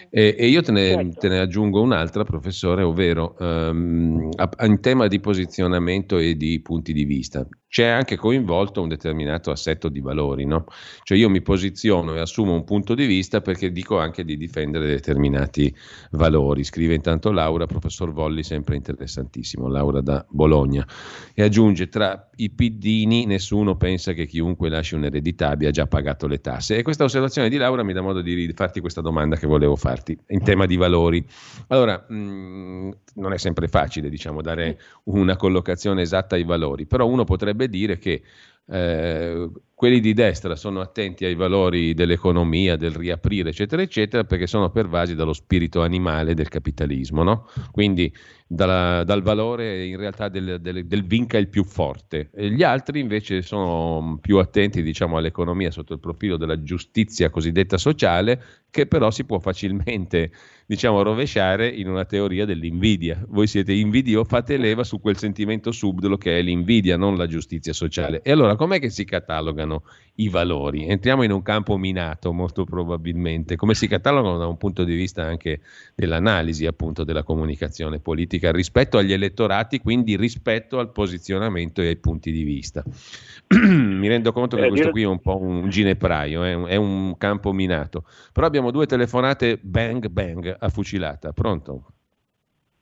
[0.09, 1.19] E, e io te ne, certo.
[1.19, 4.29] te ne, aggiungo un'altra, professore, ovvero um,
[4.63, 9.89] in tema di posizionamento e di punti di vista c'è anche coinvolto un determinato assetto
[9.89, 10.65] di valori, no?
[11.03, 14.87] Cioè io mi posiziono e assumo un punto di vista perché dico anche di difendere
[14.87, 15.73] determinati
[16.11, 16.63] valori.
[16.63, 20.87] Scrive intanto Laura, professor Volli, sempre interessantissimo, Laura da Bologna.
[21.33, 26.39] E aggiunge, tra i piddini nessuno pensa che chiunque lasci un'eredità abbia già pagato le
[26.39, 26.77] tasse.
[26.77, 30.17] E questa osservazione di Laura mi dà modo di farti questa domanda che volevo farti
[30.27, 31.25] in tema di valori.
[31.67, 37.07] Allora, mh, mm, non è sempre facile, diciamo, dare una collocazione esatta ai valori, però
[37.07, 38.21] uno potrebbe dire che
[38.69, 44.71] eh, quelli di destra sono attenti ai valori dell'economia, del riaprire, eccetera, eccetera, perché sono
[44.71, 47.47] pervasi dallo spirito animale del capitalismo, no?
[47.69, 48.11] quindi
[48.47, 52.31] dalla, dal valore in realtà del, del, del, vinca il più forte.
[52.33, 57.77] E gli altri invece sono più attenti diciamo, all'economia sotto il profilo della giustizia cosiddetta
[57.77, 60.31] sociale, che però si può facilmente
[60.65, 63.23] diciamo, rovesciare in una teoria dell'invidia.
[63.27, 67.73] Voi siete invidio, fate leva su quel sentimento subdolo che è l'invidia, non la giustizia
[67.73, 68.21] sociale.
[68.23, 69.83] E allora com'è che si catalogano
[70.15, 70.85] i valori?
[70.85, 73.55] Entriamo in un campo minato molto probabilmente.
[73.55, 75.61] Come si catalogano da un punto di vista anche
[75.95, 82.31] dell'analisi appunto della comunicazione politica rispetto agli elettorati, quindi rispetto al posizionamento e ai punti
[82.31, 82.83] di vista.
[83.55, 86.75] Mi rendo conto che eh, questo qui è un po' un ginepraio, è un, è
[86.75, 88.03] un campo minato.
[88.33, 91.31] Però abbiamo due telefonate bang bang a fucilata.
[91.31, 91.93] Pronto?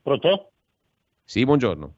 [0.01, 0.51] Pronto?
[1.23, 1.95] Sì, buongiorno.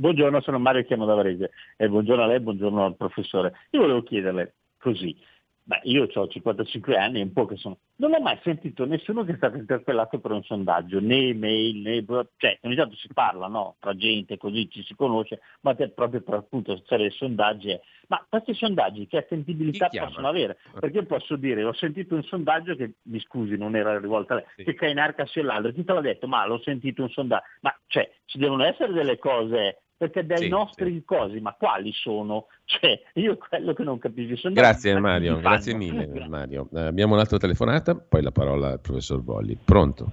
[0.00, 1.50] Buongiorno, sono Mario Chiamo da Varese.
[1.76, 3.52] Eh, buongiorno a lei, buongiorno al professore.
[3.72, 5.14] Io volevo chiederle così,
[5.62, 7.78] Beh, io ho 55 anni, è un po' che sono...
[7.96, 12.04] Non ho mai sentito nessuno che è stato interpellato per un sondaggio, né email, né...
[12.38, 13.76] Cioè, ogni tanto si parla, no?
[13.78, 17.78] Tra gente, così ci si conosce, ma proprio per appunto fare i sondaggi...
[18.08, 20.56] Ma questi sondaggi che attendibilità possono avere?
[20.80, 24.46] Perché posso dire, ho sentito un sondaggio che, mi scusi, non era rivolto a lei,
[24.56, 24.64] sì.
[24.64, 26.26] che Cainarca sia l'altro, chi te l'ha detto?
[26.26, 27.44] Ma l'ho sentito un sondaggio.
[27.60, 31.04] Ma cioè, ci devono essere delle cose perché dai sì, nostri sì.
[31.04, 32.46] cosi, ma quali sono?
[32.70, 34.48] Cioè, io quello che non capisco.
[34.50, 36.68] Grazie Mario, grazie mille Mario.
[36.72, 39.58] Eh, abbiamo un'altra telefonata, poi la parola al professor Volli.
[39.62, 40.10] Pronto?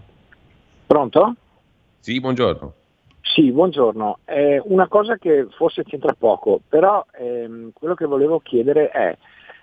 [0.87, 1.35] Pronto?
[1.99, 2.73] Sì, buongiorno.
[3.21, 4.19] Sì, buongiorno.
[4.25, 9.15] Eh, una cosa che forse c'entra poco, però ehm, quello che volevo chiedere è,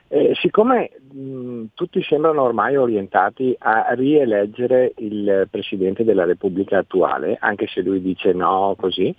[0.09, 7.67] eh, siccome mh, tutti sembrano ormai orientati a rieleggere il Presidente della Repubblica attuale, anche
[7.67, 9.15] se lui dice no così,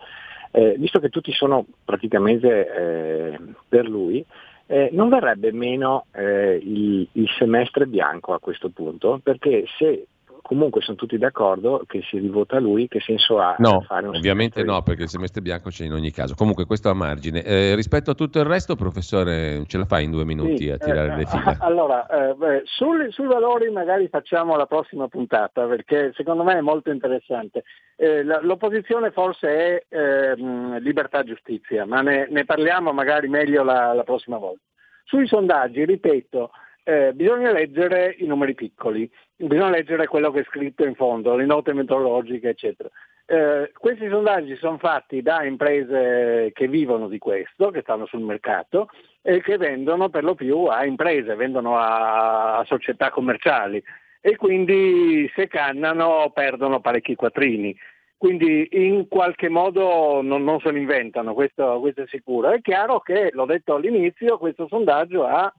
[0.55, 4.25] eh, visto che tutti sono praticamente eh, per lui,
[4.67, 10.07] eh, non verrebbe meno eh, il, il, semestre bianco a questo punto, perché se
[10.45, 14.63] comunque sono tutti d'accordo che si rivota lui, che senso ha no, fare un ovviamente
[14.63, 16.35] no, perché il semestre bianco c'è in ogni caso.
[16.35, 17.41] Comunque questo a margine.
[17.43, 20.77] Eh, rispetto a tutto il resto, professore, ce la fai in due minuti sì, a
[20.77, 21.57] tirare eh, le fila?
[21.65, 26.61] Allora, eh, beh, sul, sui valori magari facciamo la prossima puntata, perché secondo me è
[26.61, 27.63] molto interessante.
[27.95, 33.63] Eh, la, l'opposizione forse è ehm, libertà e giustizia, ma ne, ne, parliamo magari meglio
[33.63, 34.61] la, la prossima volta.
[35.05, 36.51] Sui sondaggi, ripeto,
[36.83, 41.45] eh, bisogna leggere i numeri piccoli, bisogna leggere quello che è scritto in fondo, le
[41.45, 42.89] note metodologiche, eccetera.
[43.27, 48.89] Eh, questi sondaggi sono fatti da imprese che vivono di questo, che stanno sul mercato
[49.21, 53.83] e che vendono per lo più a imprese, vendono a, a società commerciali
[54.21, 57.75] e quindi se cannano perdono parecchi quattrini.
[58.17, 62.49] quindi in qualche modo non, non se lo inventano, questo, questo, è sicuro.
[62.51, 65.53] È chiaro che, l'ho detto all'inizio, questo sondaggio ha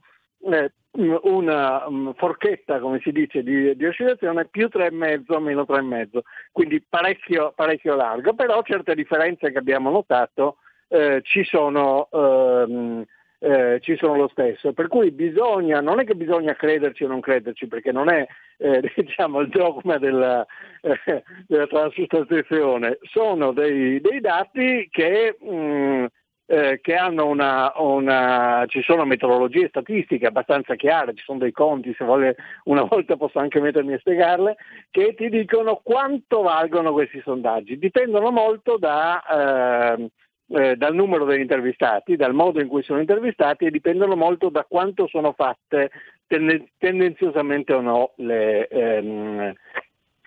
[0.51, 6.19] eh, una um, forchetta, come si dice, di, di oscillazione più 3,5 meno 3,5,
[6.51, 13.05] quindi parecchio, parecchio largo, però certe differenze che abbiamo notato eh, ci sono ehm,
[13.39, 14.73] eh, ci sono lo stesso.
[14.73, 18.25] Per cui bisogna, non è che bisogna crederci o non crederci, perché non è
[18.57, 20.45] eh, diciamo, il dogma della,
[20.81, 26.05] eh, della transustanziazione, sono dei, dei dati che, mh, mm,
[26.47, 31.93] eh, che hanno una, una, ci sono metodologie statistiche abbastanza chiare, ci sono dei conti,
[31.97, 34.55] se vuole una volta posso anche mettermi a spiegarle,
[34.89, 37.77] che ti dicono quanto valgono questi sondaggi.
[37.77, 40.09] Dipendono molto da eh,
[40.49, 44.63] eh, dal numero degli intervistati, dal modo in cui sono intervistati e dipendono molto da
[44.63, 45.91] quanto sono fatte
[46.25, 49.53] ten- tendenziosamente o no le, ehm,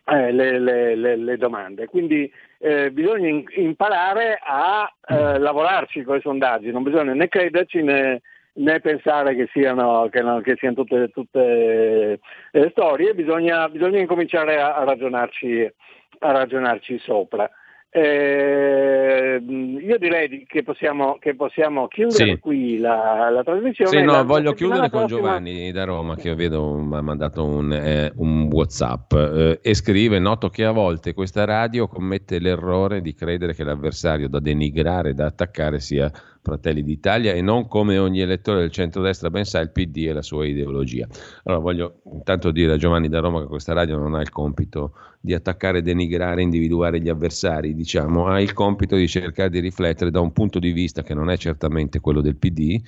[0.04, 1.86] eh, le, le, le domande.
[1.86, 2.30] Quindi
[2.62, 8.20] eh, bisogna in- imparare a eh, lavorarci con i sondaggi, non bisogna né crederci né,
[8.52, 12.20] né pensare che siano, che no, che siano tutte, tutte
[12.52, 15.72] eh, storie, bisogna, bisogna incominciare a, a, ragionarci,
[16.18, 17.50] a ragionarci sopra.
[17.92, 22.38] Eh, io direi che possiamo, che possiamo chiudere sì.
[22.38, 23.90] qui la, la, trasmissione.
[23.90, 25.00] Sì, no, la voglio chiudere prossima...
[25.00, 29.74] con Giovanni da Roma che vedo mi ha mandato un, eh, un WhatsApp eh, e
[29.74, 35.12] scrive: Noto che a volte questa radio commette l'errore di credere che l'avversario da denigrare,
[35.12, 36.08] da attaccare sia
[36.42, 40.22] Fratelli d'Italia e non come ogni elettore del centrodestra ben sa il PD e la
[40.22, 41.06] sua ideologia.
[41.44, 44.92] Allora voglio intanto dire a Giovanni da Roma che questa radio non ha il compito
[45.20, 50.20] di attaccare, denigrare, individuare gli avversari, diciamo, ha il compito di cercare di riflettere da
[50.20, 52.80] un punto di vista che non è certamente quello del PD,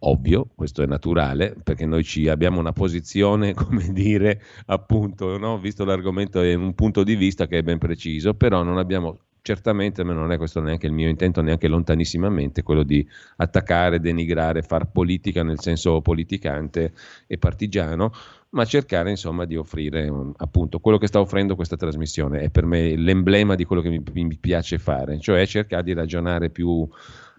[0.00, 5.58] ovvio, questo è naturale, perché noi ci abbiamo una posizione, come dire, appunto, no?
[5.58, 10.02] visto l'argomento è un punto di vista che è ben preciso, però non abbiamo certamente,
[10.04, 14.90] ma non è questo neanche il mio intento, neanche lontanissimamente, quello di attaccare, denigrare, far
[14.90, 16.94] politica nel senso politicante
[17.26, 18.10] e partigiano,
[18.50, 22.40] ma cercare insomma di offrire um, appunto quello che sta offrendo questa trasmissione.
[22.40, 26.48] È per me l'emblema di quello che mi, mi piace fare, cioè cercare di ragionare
[26.48, 26.88] più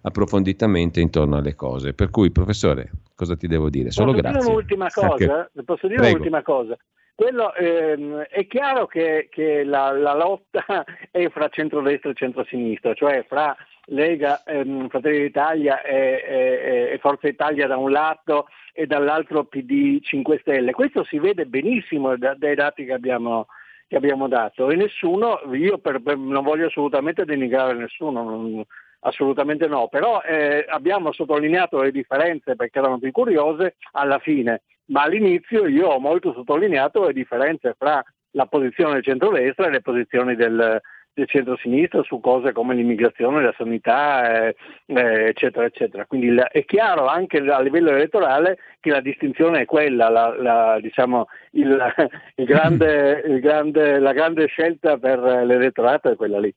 [0.04, 1.94] approfonditamente intorno alle cose.
[1.94, 3.90] Per cui, professore, cosa ti devo dire?
[3.90, 4.40] Solo posso grazie.
[4.42, 5.50] Dire un'ultima cosa?
[5.66, 6.16] Posso dire Prego.
[6.18, 6.78] un'ultima cosa?
[7.16, 10.66] Quello, ehm, è chiaro che, che la, la, lotta
[11.12, 13.56] è fra centrodestra e centrosinistra, cioè fra
[13.86, 15.96] Lega, ehm, Fratelli d'Italia e,
[16.28, 20.74] e, e, Forza Italia da un lato e dall'altro PD 5 Stelle.
[20.74, 23.48] Questo si vede benissimo da, dai dati che abbiamo,
[23.88, 28.62] che abbiamo, dato e nessuno, io per, per, non voglio assolutamente denigrare nessuno, non,
[29.00, 35.04] assolutamente no, però eh, abbiamo sottolineato le differenze perché erano più curiose alla fine ma
[35.04, 40.36] all'inizio io ho molto sottolineato le differenze fra la posizione del centro-destra e le posizioni
[40.36, 40.82] del,
[41.14, 44.56] del centro-sinistra su cose come l'immigrazione, la sanità, eh,
[44.88, 46.06] eh, eccetera, eccetera.
[46.06, 50.80] Quindi la, è chiaro anche a livello elettorale che la distinzione è quella, la, la,
[50.82, 51.94] diciamo, il,
[52.36, 56.54] il grande, il grande, la grande scelta per l'elettorato è quella lì.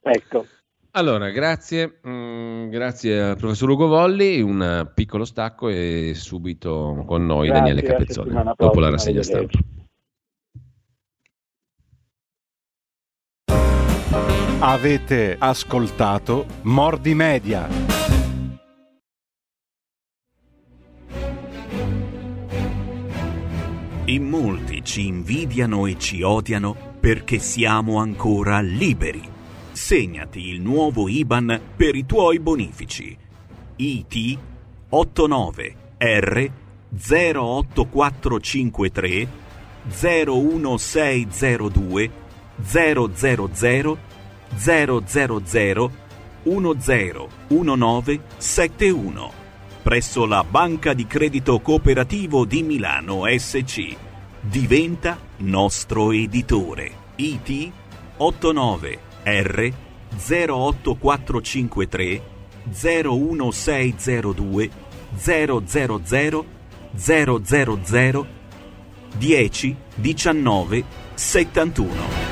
[0.00, 0.46] Ecco.
[0.94, 7.46] Allora, grazie, mm, grazie al professor Ugo Volli, un piccolo stacco e subito con noi
[7.46, 9.58] grazie, Daniele Capezzone, dopo la rassegna stampa.
[14.58, 17.66] Avete ascoltato Mordi Media.
[24.04, 29.31] In molti ci invidiano e ci odiano perché siamo ancora liberi
[29.72, 33.16] Segnati il nuovo IBAN per i tuoi bonifici.
[33.76, 34.38] IT
[34.90, 36.50] 89 R
[36.94, 39.28] 08453
[39.88, 42.10] 01602
[42.62, 43.98] 000 000
[46.42, 49.32] 101971
[49.82, 53.96] presso la Banca di Credito Cooperativo di Milano SC.
[54.38, 56.92] Diventa nostro editore.
[57.16, 57.72] IT
[58.18, 59.72] 89 R
[60.16, 62.22] 08453
[62.70, 64.70] 01602
[65.16, 66.44] 000 000
[69.14, 72.30] 10 19 71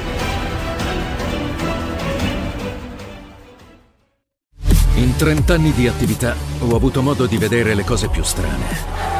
[4.95, 9.20] In 30 anni di attività ho avuto modo di vedere le cose più strane.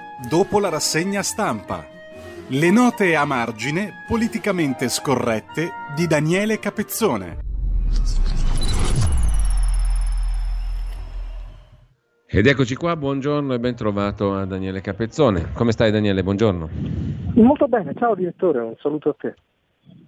[0.29, 1.85] dopo la rassegna stampa.
[2.47, 7.37] Le note a margine politicamente scorrette di Daniele Capezzone.
[12.33, 15.51] Ed eccoci qua, buongiorno e ben trovato a Daniele Capezzone.
[15.53, 16.23] Come stai Daniele?
[16.23, 16.69] Buongiorno.
[17.35, 19.35] Molto bene, ciao direttore, un saluto a te.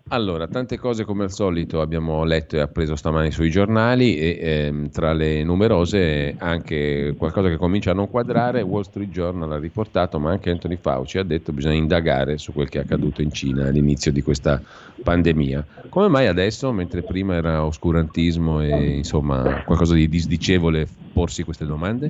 [0.10, 4.90] Allora, tante cose come al solito abbiamo letto e appreso stamani sui giornali e ehm,
[4.90, 10.20] tra le numerose anche qualcosa che comincia a non quadrare, Wall Street Journal ha riportato,
[10.20, 13.32] ma anche Anthony Fauci ha detto che bisogna indagare su quel che è accaduto in
[13.32, 14.62] Cina all'inizio di questa
[15.02, 15.66] pandemia.
[15.90, 22.10] Come mai adesso, mentre prima era oscurantismo e insomma qualcosa di disdicevole, porsi queste domande?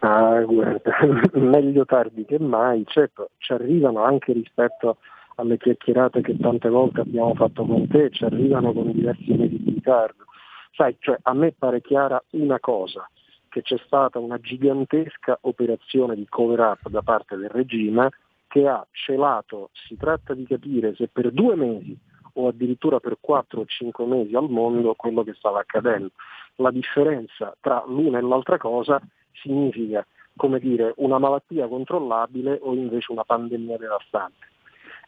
[0.00, 0.92] Ah, guarda,
[1.34, 4.96] meglio tardi che mai, certo, ci arrivano anche rispetto a
[5.38, 9.70] alle chiacchierate che tante volte abbiamo fatto con te, ci arrivano con diversi mesi di
[9.74, 10.24] ritardo.
[10.72, 13.08] Sai, cioè, a me pare chiara una cosa,
[13.48, 18.10] che c'è stata una gigantesca operazione di cover up da parte del regime
[18.48, 21.96] che ha celato, si tratta di capire se per due mesi
[22.34, 26.10] o addirittura per quattro o cinque mesi al mondo quello che stava accadendo.
[26.56, 29.00] La differenza tra l'una e l'altra cosa
[29.32, 30.04] significa,
[30.36, 34.46] come dire, una malattia controllabile o invece una pandemia devastante.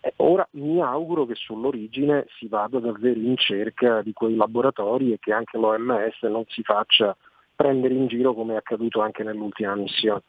[0.01, 5.19] Eh, ora mi auguro che sull'origine si vada davvero in cerca di quei laboratori e
[5.19, 7.15] che anche l'OMS non si faccia
[7.55, 10.23] prendere in giro come è accaduto anche nell'ultima missione.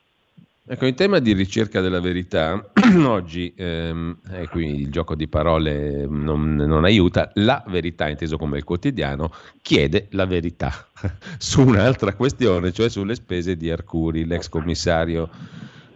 [0.63, 2.71] Ecco, in tema di ricerca della verità,
[3.03, 8.57] oggi, ehm, e qui il gioco di parole non, non, aiuta, la verità, inteso come
[8.57, 10.71] il quotidiano, chiede la verità
[11.39, 15.29] su un'altra questione, cioè sulle spese di Arcuri, l'ex commissario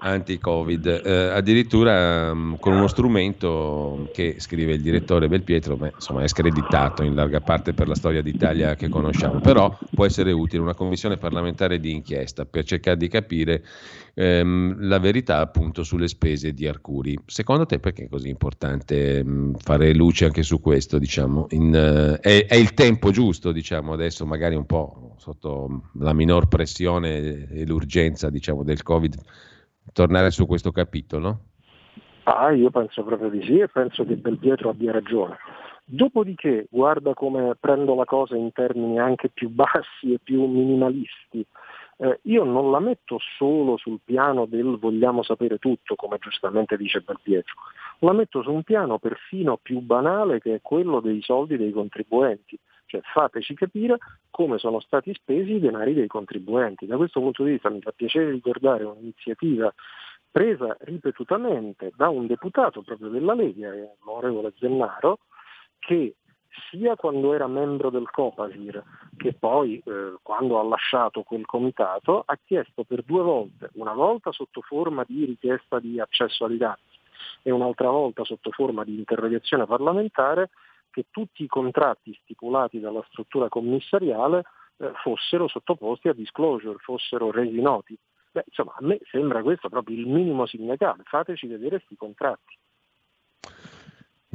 [0.05, 6.27] anti-Covid, eh, addirittura um, con uno strumento che scrive il direttore Belpietro, beh, insomma è
[6.27, 10.75] screditato in larga parte per la storia d'Italia che conosciamo, però può essere utile una
[10.75, 13.63] commissione parlamentare di inchiesta per cercare di capire
[14.13, 17.17] ehm, la verità appunto sulle spese di Arcuri.
[17.25, 20.99] Secondo te perché è così importante mh, fare luce anche su questo?
[20.99, 21.47] Diciamo?
[21.49, 26.47] In, uh, è, è, il tempo giusto, diciamo, adesso magari un po' sotto la minor
[26.47, 29.15] pressione e l'urgenza diciamo, del Covid
[29.93, 31.39] tornare su questo capitolo?
[32.23, 35.37] Ah, io penso proprio di sì e penso che Belpietro abbia ragione.
[35.83, 41.45] Dopodiché, guarda come prendo la cosa in termini anche più bassi e più minimalisti.
[41.97, 47.01] Eh, io non la metto solo sul piano del vogliamo sapere tutto, come giustamente dice
[47.01, 47.53] Belpietro,
[47.99, 52.59] la metto su un piano perfino più banale che è quello dei soldi dei contribuenti.
[52.85, 53.97] Cioè fateci capire
[54.29, 56.85] come sono stati spesi i denari dei contribuenti.
[56.85, 59.73] Da questo punto di vista mi fa piacere ricordare un'iniziativa
[60.29, 63.71] presa ripetutamente da un deputato proprio della Lega,
[64.03, 65.19] l'onorevole Zennaro,
[65.79, 66.15] che
[66.69, 68.83] sia quando era membro del Copasir
[69.17, 74.31] che poi eh, quando ha lasciato quel comitato ha chiesto per due volte, una volta
[74.31, 76.81] sotto forma di richiesta di accesso ai dati
[77.41, 80.49] e un'altra volta sotto forma di interrogazione parlamentare,
[80.95, 84.43] che tutti i contratti stipulati dalla struttura commissariale
[84.77, 87.97] eh, fossero sottoposti a disclosure, fossero resi noti.
[88.31, 92.57] Beh, insomma, a me sembra questo proprio il minimo sindacale, fateci vedere questi contratti.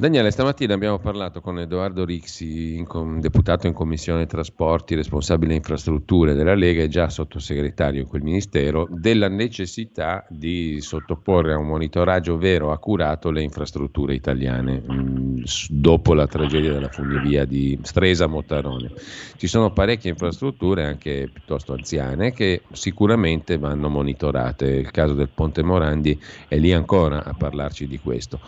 [0.01, 6.33] Daniele, stamattina abbiamo parlato con Edoardo Rixi, in com- deputato in Commissione Trasporti, responsabile infrastrutture
[6.33, 12.35] della Lega e già sottosegretario in quel ministero, della necessità di sottoporre a un monitoraggio
[12.39, 15.37] vero, accurato, le infrastrutture italiane mh, mm,
[15.69, 18.93] dopo la tragedia della funivia di Stresa-Mottarone.
[19.37, 24.65] Ci sono parecchie infrastrutture, anche piuttosto anziane, che sicuramente vanno monitorate.
[24.65, 28.39] Il caso del Ponte Morandi è lì ancora a parlarci di questo.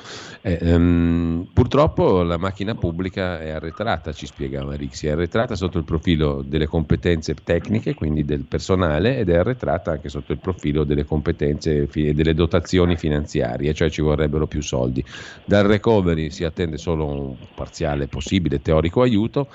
[0.41, 5.83] Eh, um, purtroppo la macchina pubblica è arretrata, ci spiegava Rixi, è arretrata sotto il
[5.83, 11.03] profilo delle competenze tecniche, quindi del personale, ed è arretrata anche sotto il profilo delle
[11.05, 15.03] competenze e delle dotazioni finanziarie, cioè ci vorrebbero più soldi.
[15.43, 19.49] Dal recovery si attende solo un parziale possibile teorico aiuto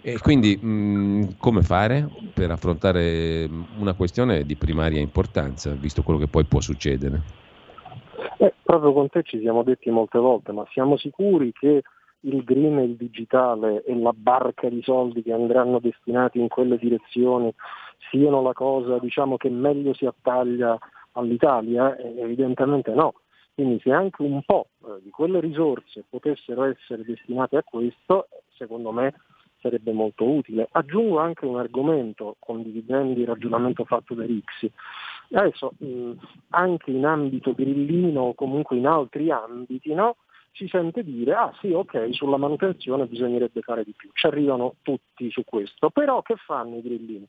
[0.00, 6.28] e quindi mh, come fare per affrontare una questione di primaria importanza, visto quello che
[6.28, 7.24] poi può succedere?
[8.38, 11.82] Eh, proprio con te ci siamo detti molte volte, ma siamo sicuri che
[12.24, 16.78] il green e il digitale e la barca di soldi che andranno destinati in quelle
[16.78, 17.52] direzioni
[18.10, 20.78] siano la cosa diciamo, che meglio si attaglia
[21.12, 21.96] all'Italia?
[21.96, 23.14] Eh, evidentemente no.
[23.54, 28.92] Quindi se anche un po' eh, di quelle risorse potessero essere destinate a questo, secondo
[28.92, 29.14] me
[29.60, 30.68] sarebbe molto utile.
[30.72, 34.70] Aggiungo anche un argomento, condividendo il ragionamento fatto da Rixi.
[35.32, 36.12] Adesso mh,
[36.50, 40.16] anche in ambito grillino o comunque in altri ambiti no,
[40.52, 44.10] si sente dire, ah sì, ok, sulla manutenzione bisognerebbe fare di più.
[44.12, 45.90] Ci arrivano tutti su questo.
[45.90, 47.26] Però che fanno i grillini?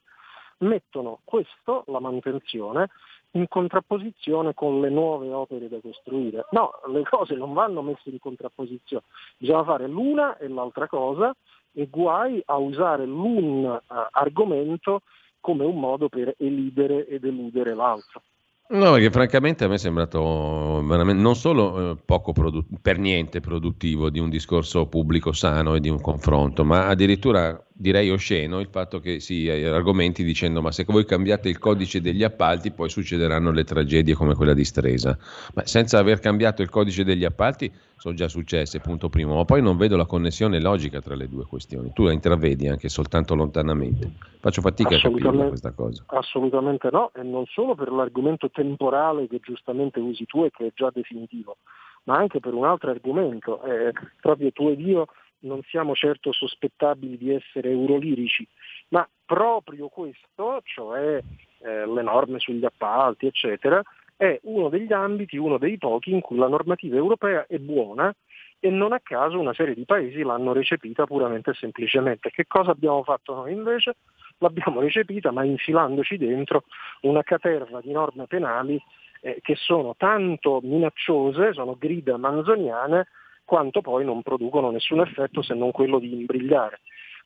[0.59, 2.89] Mettono questo, la manutenzione,
[3.31, 6.45] in contrapposizione con le nuove opere da costruire.
[6.51, 9.03] No, le cose non vanno messe in contrapposizione,
[9.37, 11.35] bisogna fare l'una e l'altra cosa
[11.73, 15.01] e guai a usare l'un uh, argomento
[15.43, 18.21] come un modo per elidere ed eludere l'altro.
[18.69, 24.09] No, perché francamente a me è sembrato non solo eh, poco produ- per niente produttivo
[24.09, 28.99] di un discorso pubblico sano e di un confronto, ma addirittura direi osceno il fatto
[28.99, 33.51] che si eh, argomenti dicendo ma se voi cambiate il codice degli appalti poi succederanno
[33.51, 35.17] le tragedie come quella di Stresa.
[35.55, 39.61] Ma senza aver cambiato il codice degli appalti sono già successe, punto primo, ma poi
[39.61, 41.91] non vedo la connessione logica tra le due questioni.
[41.93, 44.11] Tu la intravedi anche soltanto lontanamente.
[44.39, 46.03] Faccio fatica a capire questa cosa.
[46.07, 50.71] Assolutamente no, e non solo per l'argomento temporale che giustamente usi tu e che è
[50.75, 51.57] già definitivo,
[52.03, 53.63] ma anche per un altro argomento.
[53.63, 55.07] Eh, proprio tu ed io
[55.43, 58.47] non siamo certo sospettabili di essere eurolirici,
[58.89, 61.21] ma proprio questo, cioè
[61.59, 63.81] eh, le norme sugli appalti, eccetera,
[64.15, 68.13] è uno degli ambiti, uno dei pochi in cui la normativa europea è buona
[68.59, 72.29] e non a caso una serie di paesi l'hanno recepita puramente e semplicemente.
[72.29, 73.97] Che cosa abbiamo fatto noi invece?
[74.37, 76.63] L'abbiamo recepita ma infilandoci dentro
[77.01, 78.81] una caterva di norme penali
[79.19, 83.07] eh, che sono tanto minacciose, sono grida manzoniane,
[83.45, 86.81] quanto poi non producono nessun effetto se non quello di imbrigliare,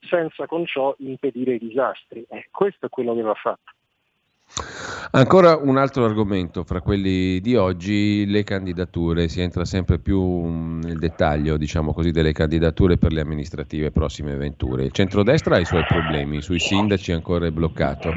[0.08, 2.24] senza con ciò impedire i disastri.
[2.28, 4.97] Eh, questo è quello che va fatto.
[5.10, 10.82] Ancora un altro argomento fra quelli di oggi, le candidature, si entra sempre più mm,
[10.82, 14.84] nel dettaglio diciamo così, delle candidature per le amministrative prossime venture.
[14.84, 18.12] Il centrodestra ha i suoi problemi, sui sindaci ancora è bloccato.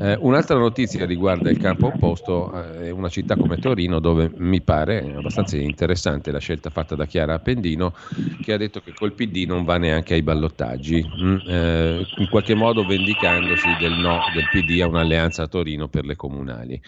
[0.00, 5.14] Eh, un'altra notizia riguarda il campo opposto, eh, una città come Torino dove mi pare
[5.16, 7.94] abbastanza interessante la scelta fatta da Chiara Appendino
[8.42, 12.54] che ha detto che col PD non va neanche ai ballottaggi, mm, eh, in qualche
[12.54, 16.80] modo vendicandosi del no del PD a un'alleanza a Torino per le comunali.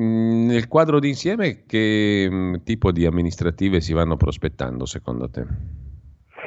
[0.00, 5.44] Mm, nel quadro d'insieme che mm, tipo di amministrative si vanno prospettando secondo te?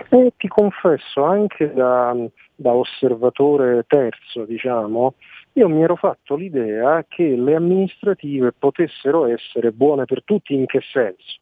[0.10, 2.16] E ti confesso, anche da,
[2.56, 5.16] da osservatore terzo, diciamo,
[5.54, 10.82] io mi ero fatto l'idea che le amministrative potessero essere buone per tutti, in che
[10.82, 11.40] senso?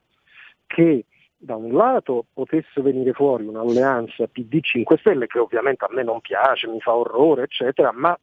[0.66, 1.06] Che
[1.38, 6.22] da un lato potesse venire fuori un'alleanza PD 5 Stelle che ovviamente a me non
[6.22, 8.18] piace, mi fa orrore, eccetera, ma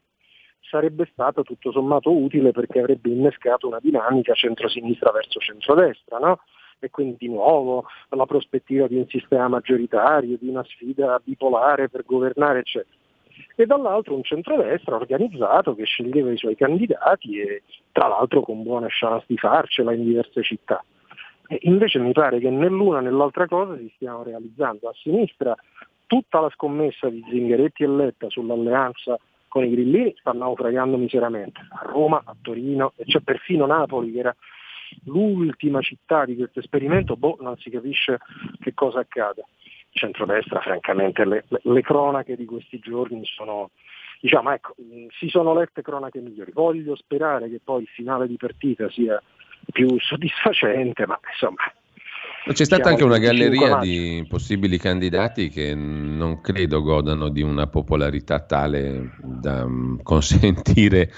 [0.68, 6.40] sarebbe stato tutto sommato utile perché avrebbe innescato una dinamica centrosinistra verso centrodestra, no?
[6.78, 12.04] e quindi di nuovo la prospettiva di un sistema maggioritario, di una sfida bipolare per
[12.04, 12.94] governare, eccetera.
[13.54, 17.62] E dall'altro un centrodestra organizzato che sceglieva i suoi candidati e
[17.92, 20.82] tra l'altro con buone chance di farcela in diverse città.
[21.48, 24.88] E invece mi pare che né l'una né l'altra cosa si stiano realizzando.
[24.88, 25.54] A sinistra
[26.06, 29.18] tutta la scommessa di Zingaretti e Letta sull'alleanza
[29.56, 34.18] con i grillini sta naufragando miseramente, a Roma, a Torino e c'è perfino Napoli che
[34.18, 34.36] era
[35.04, 38.18] l'ultima città di questo esperimento, boh, non si capisce
[38.60, 39.42] che cosa accada.
[39.92, 43.70] Centrodestra, francamente, le, le, le cronache di questi giorni sono,
[44.20, 44.74] diciamo, ecco,
[45.18, 46.52] si sono lette cronache migliori.
[46.52, 49.18] Voglio sperare che poi il finale di partita sia
[49.72, 51.62] più soddisfacente, ma insomma,
[52.52, 58.38] c'è stata anche una galleria di possibili candidati che non credo godano di una popolarità
[58.38, 61.10] tale da mm, consentire,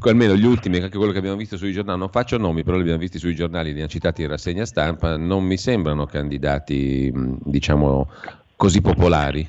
[0.00, 2.82] almeno gli ultimi, anche quello che abbiamo visto sui giornali, non faccio nomi, però li
[2.82, 7.34] abbiamo visti sui giornali, li abbiamo citati in rassegna stampa, non mi sembrano candidati, mm,
[7.44, 8.08] diciamo,
[8.56, 9.46] così popolari.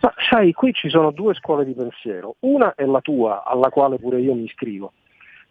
[0.00, 2.36] Ma sai, qui ci sono due scuole di pensiero.
[2.40, 4.92] Una è la tua, alla quale pure io mi iscrivo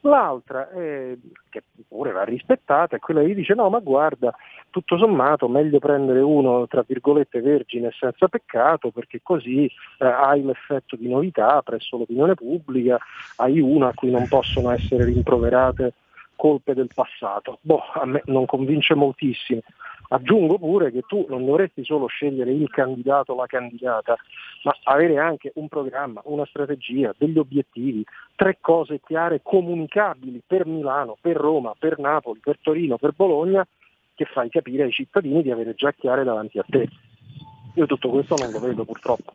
[0.05, 1.15] L'altra, è,
[1.49, 4.35] che pure va rispettata, è quella che dice no ma guarda,
[4.69, 10.97] tutto sommato meglio prendere uno tra virgolette vergine senza peccato perché così eh, hai l'effetto
[10.97, 12.99] di novità presso l'opinione pubblica,
[13.37, 15.93] hai uno a cui non possono essere rimproverate
[16.35, 17.59] colpe del passato.
[17.61, 19.61] Boh, a me non convince moltissimo.
[20.09, 24.15] Aggiungo pure che tu non dovresti solo scegliere il candidato o la candidata,
[24.63, 28.03] ma avere anche un programma, una strategia, degli obiettivi,
[28.35, 33.65] tre cose chiare, comunicabili per Milano, per Roma, per Napoli, per Torino, per Bologna,
[34.15, 36.87] che fai capire ai cittadini di avere già chiare davanti a te.
[37.75, 39.33] Io tutto questo non lo vedo purtroppo.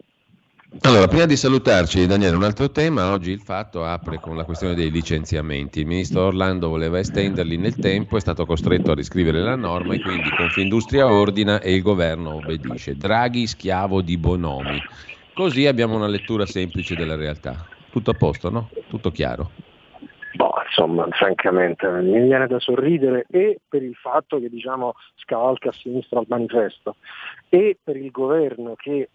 [0.82, 3.10] Allora, prima di salutarci, Daniele, un altro tema.
[3.10, 5.80] Oggi il fatto apre con la questione dei licenziamenti.
[5.80, 10.02] Il ministro Orlando voleva estenderli nel tempo, è stato costretto a riscrivere la norma e
[10.02, 12.96] quindi Confindustria ordina e il governo obbedisce.
[12.96, 14.78] Draghi schiavo di Bonomi.
[15.32, 17.66] Così abbiamo una lettura semplice della realtà.
[17.90, 18.68] Tutto a posto, no?
[18.88, 19.50] Tutto chiaro.
[20.34, 25.72] Boh, insomma, francamente, mi viene da sorridere e per il fatto che diciamo, scavalca a
[25.72, 26.96] sinistra il manifesto
[27.48, 29.08] e per il governo che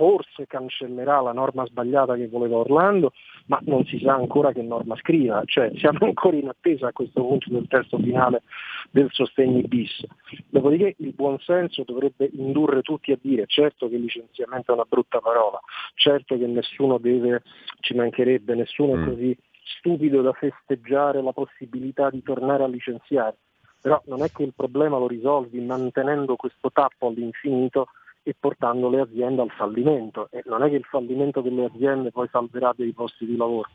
[0.00, 3.12] forse cancellerà la norma sbagliata che voleva Orlando,
[3.48, 7.20] ma non si sa ancora che norma scriva, cioè siamo ancora in attesa a questo
[7.20, 8.42] punto del testo finale
[8.90, 10.02] del sostegni bis.
[10.48, 15.60] Dopodiché il buonsenso dovrebbe indurre tutti a dire certo che licenziamento è una brutta parola,
[15.96, 17.42] certo che nessuno deve,
[17.80, 19.06] ci mancherebbe, nessuno è mm.
[19.06, 23.36] così stupido da festeggiare la possibilità di tornare a licenziare,
[23.82, 27.88] però non è che il problema lo risolvi mantenendo questo tappo all'infinito
[28.22, 32.28] e portando le aziende al fallimento e non è che il fallimento delle aziende poi
[32.30, 33.68] salverà dei posti di lavoro.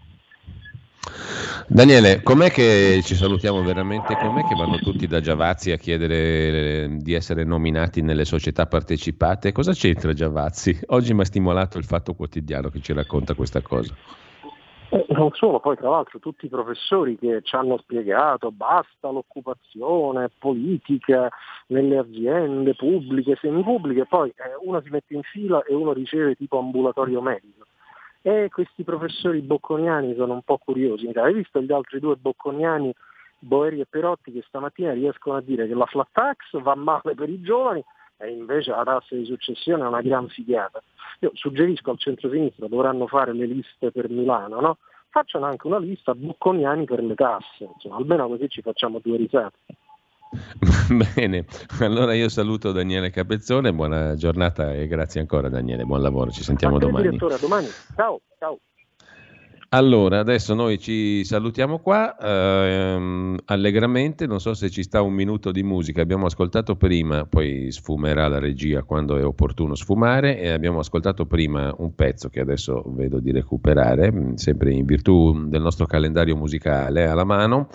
[1.67, 4.15] Daniele, com'è che ci salutiamo veramente?
[4.15, 9.51] Com'è che vanno tutti da Giavazzi a chiedere eh, di essere nominati nelle società partecipate?
[9.51, 10.79] Cosa c'entra Giavazzi?
[10.87, 13.93] Oggi mi ha stimolato il Fatto Quotidiano che ci racconta questa cosa.
[14.89, 20.29] Eh, non solo, poi tra l'altro tutti i professori che ci hanno spiegato basta l'occupazione
[20.37, 21.29] politica
[21.67, 26.59] nelle aziende pubbliche, semipubbliche, poi eh, uno si mette in fila e uno riceve tipo
[26.59, 27.65] ambulatorio medico.
[28.21, 31.07] E questi professori bocconiani sono un po' curiosi.
[31.13, 32.93] Hai visto gli altri due bocconiani,
[33.37, 37.29] Boeri e Perotti, che stamattina riescono a dire che la flat tax va male per
[37.29, 37.83] i giovani
[38.17, 40.81] e invece la tassa di successione è una gran figata.
[41.19, 44.77] Io suggerisco al centro-sinistra, dovranno fare le liste per Milano, no?
[45.15, 49.57] facciano anche una lista bucconiani per le tasse, insomma, almeno così ci facciamo due risate.
[51.15, 51.45] Bene,
[51.79, 56.77] allora io saluto Daniele Capezzone, buona giornata e grazie ancora Daniele, buon lavoro, ci sentiamo
[56.79, 57.03] domani.
[57.03, 57.67] Direttore, domani.
[57.95, 58.59] Ciao, ciao.
[59.69, 65.51] Allora, adesso noi ci salutiamo qua ehm, allegramente, non so se ci sta un minuto
[65.51, 70.79] di musica, abbiamo ascoltato prima, poi sfumerà la regia quando è opportuno sfumare, e abbiamo
[70.79, 76.35] ascoltato prima un pezzo che adesso vedo di recuperare, sempre in virtù del nostro calendario
[76.37, 77.67] musicale alla mano.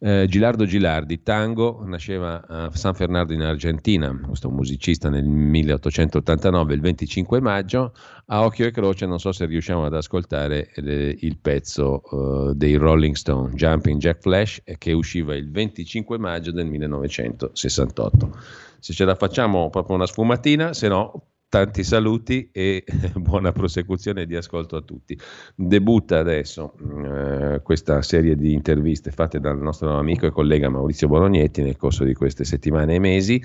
[0.00, 6.80] Eh, Gilardo Gilardi, tango, nasceva a San Fernando in Argentina, questo musicista nel 1889, il
[6.80, 7.92] 25 maggio,
[8.26, 12.02] a occhio e croce non so se riusciamo ad ascoltare eh, il pezzo
[12.50, 18.36] eh, dei Rolling Stone, Jumping Jack Flash, eh, che usciva il 25 maggio del 1968.
[18.78, 22.84] Se ce la facciamo proprio una sfumatina, se no tanti saluti e
[23.16, 25.18] buona prosecuzione di ascolto a tutti.
[25.54, 26.74] Debutta adesso
[27.04, 32.04] eh, questa serie di interviste fatte dal nostro amico e collega Maurizio Bolognetti nel corso
[32.04, 33.42] di queste settimane e mesi.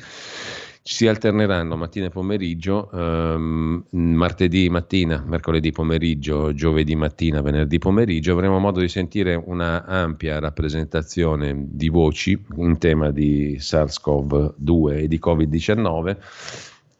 [0.85, 8.33] Si alterneranno mattina e pomeriggio, ehm, martedì mattina, mercoledì pomeriggio, giovedì mattina, venerdì pomeriggio.
[8.33, 15.21] Avremo modo di sentire una ampia rappresentazione di voci in tema di SARS-CoV-2 e di
[15.23, 16.17] Covid-19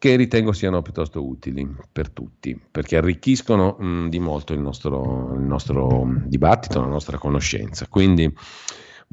[0.03, 5.39] che ritengo siano piuttosto utili per tutti, perché arricchiscono mh, di molto il nostro, il
[5.39, 7.87] nostro, dibattito, la nostra conoscenza.
[7.87, 8.29] Quindi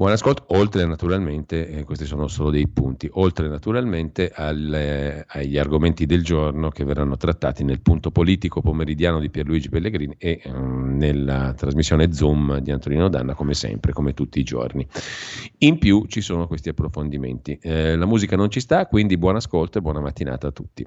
[0.00, 6.06] Buon ascolto, oltre naturalmente, eh, questi sono solo dei punti, oltre naturalmente alle, agli argomenti
[6.06, 11.52] del giorno che verranno trattati nel punto politico pomeridiano di Pierluigi Pellegrini e eh, nella
[11.54, 14.88] trasmissione Zoom di Antonino Danna, come sempre, come tutti i giorni.
[15.58, 17.58] In più ci sono questi approfondimenti.
[17.60, 20.86] Eh, la musica non ci sta, quindi buon ascolto e buona mattinata a tutti.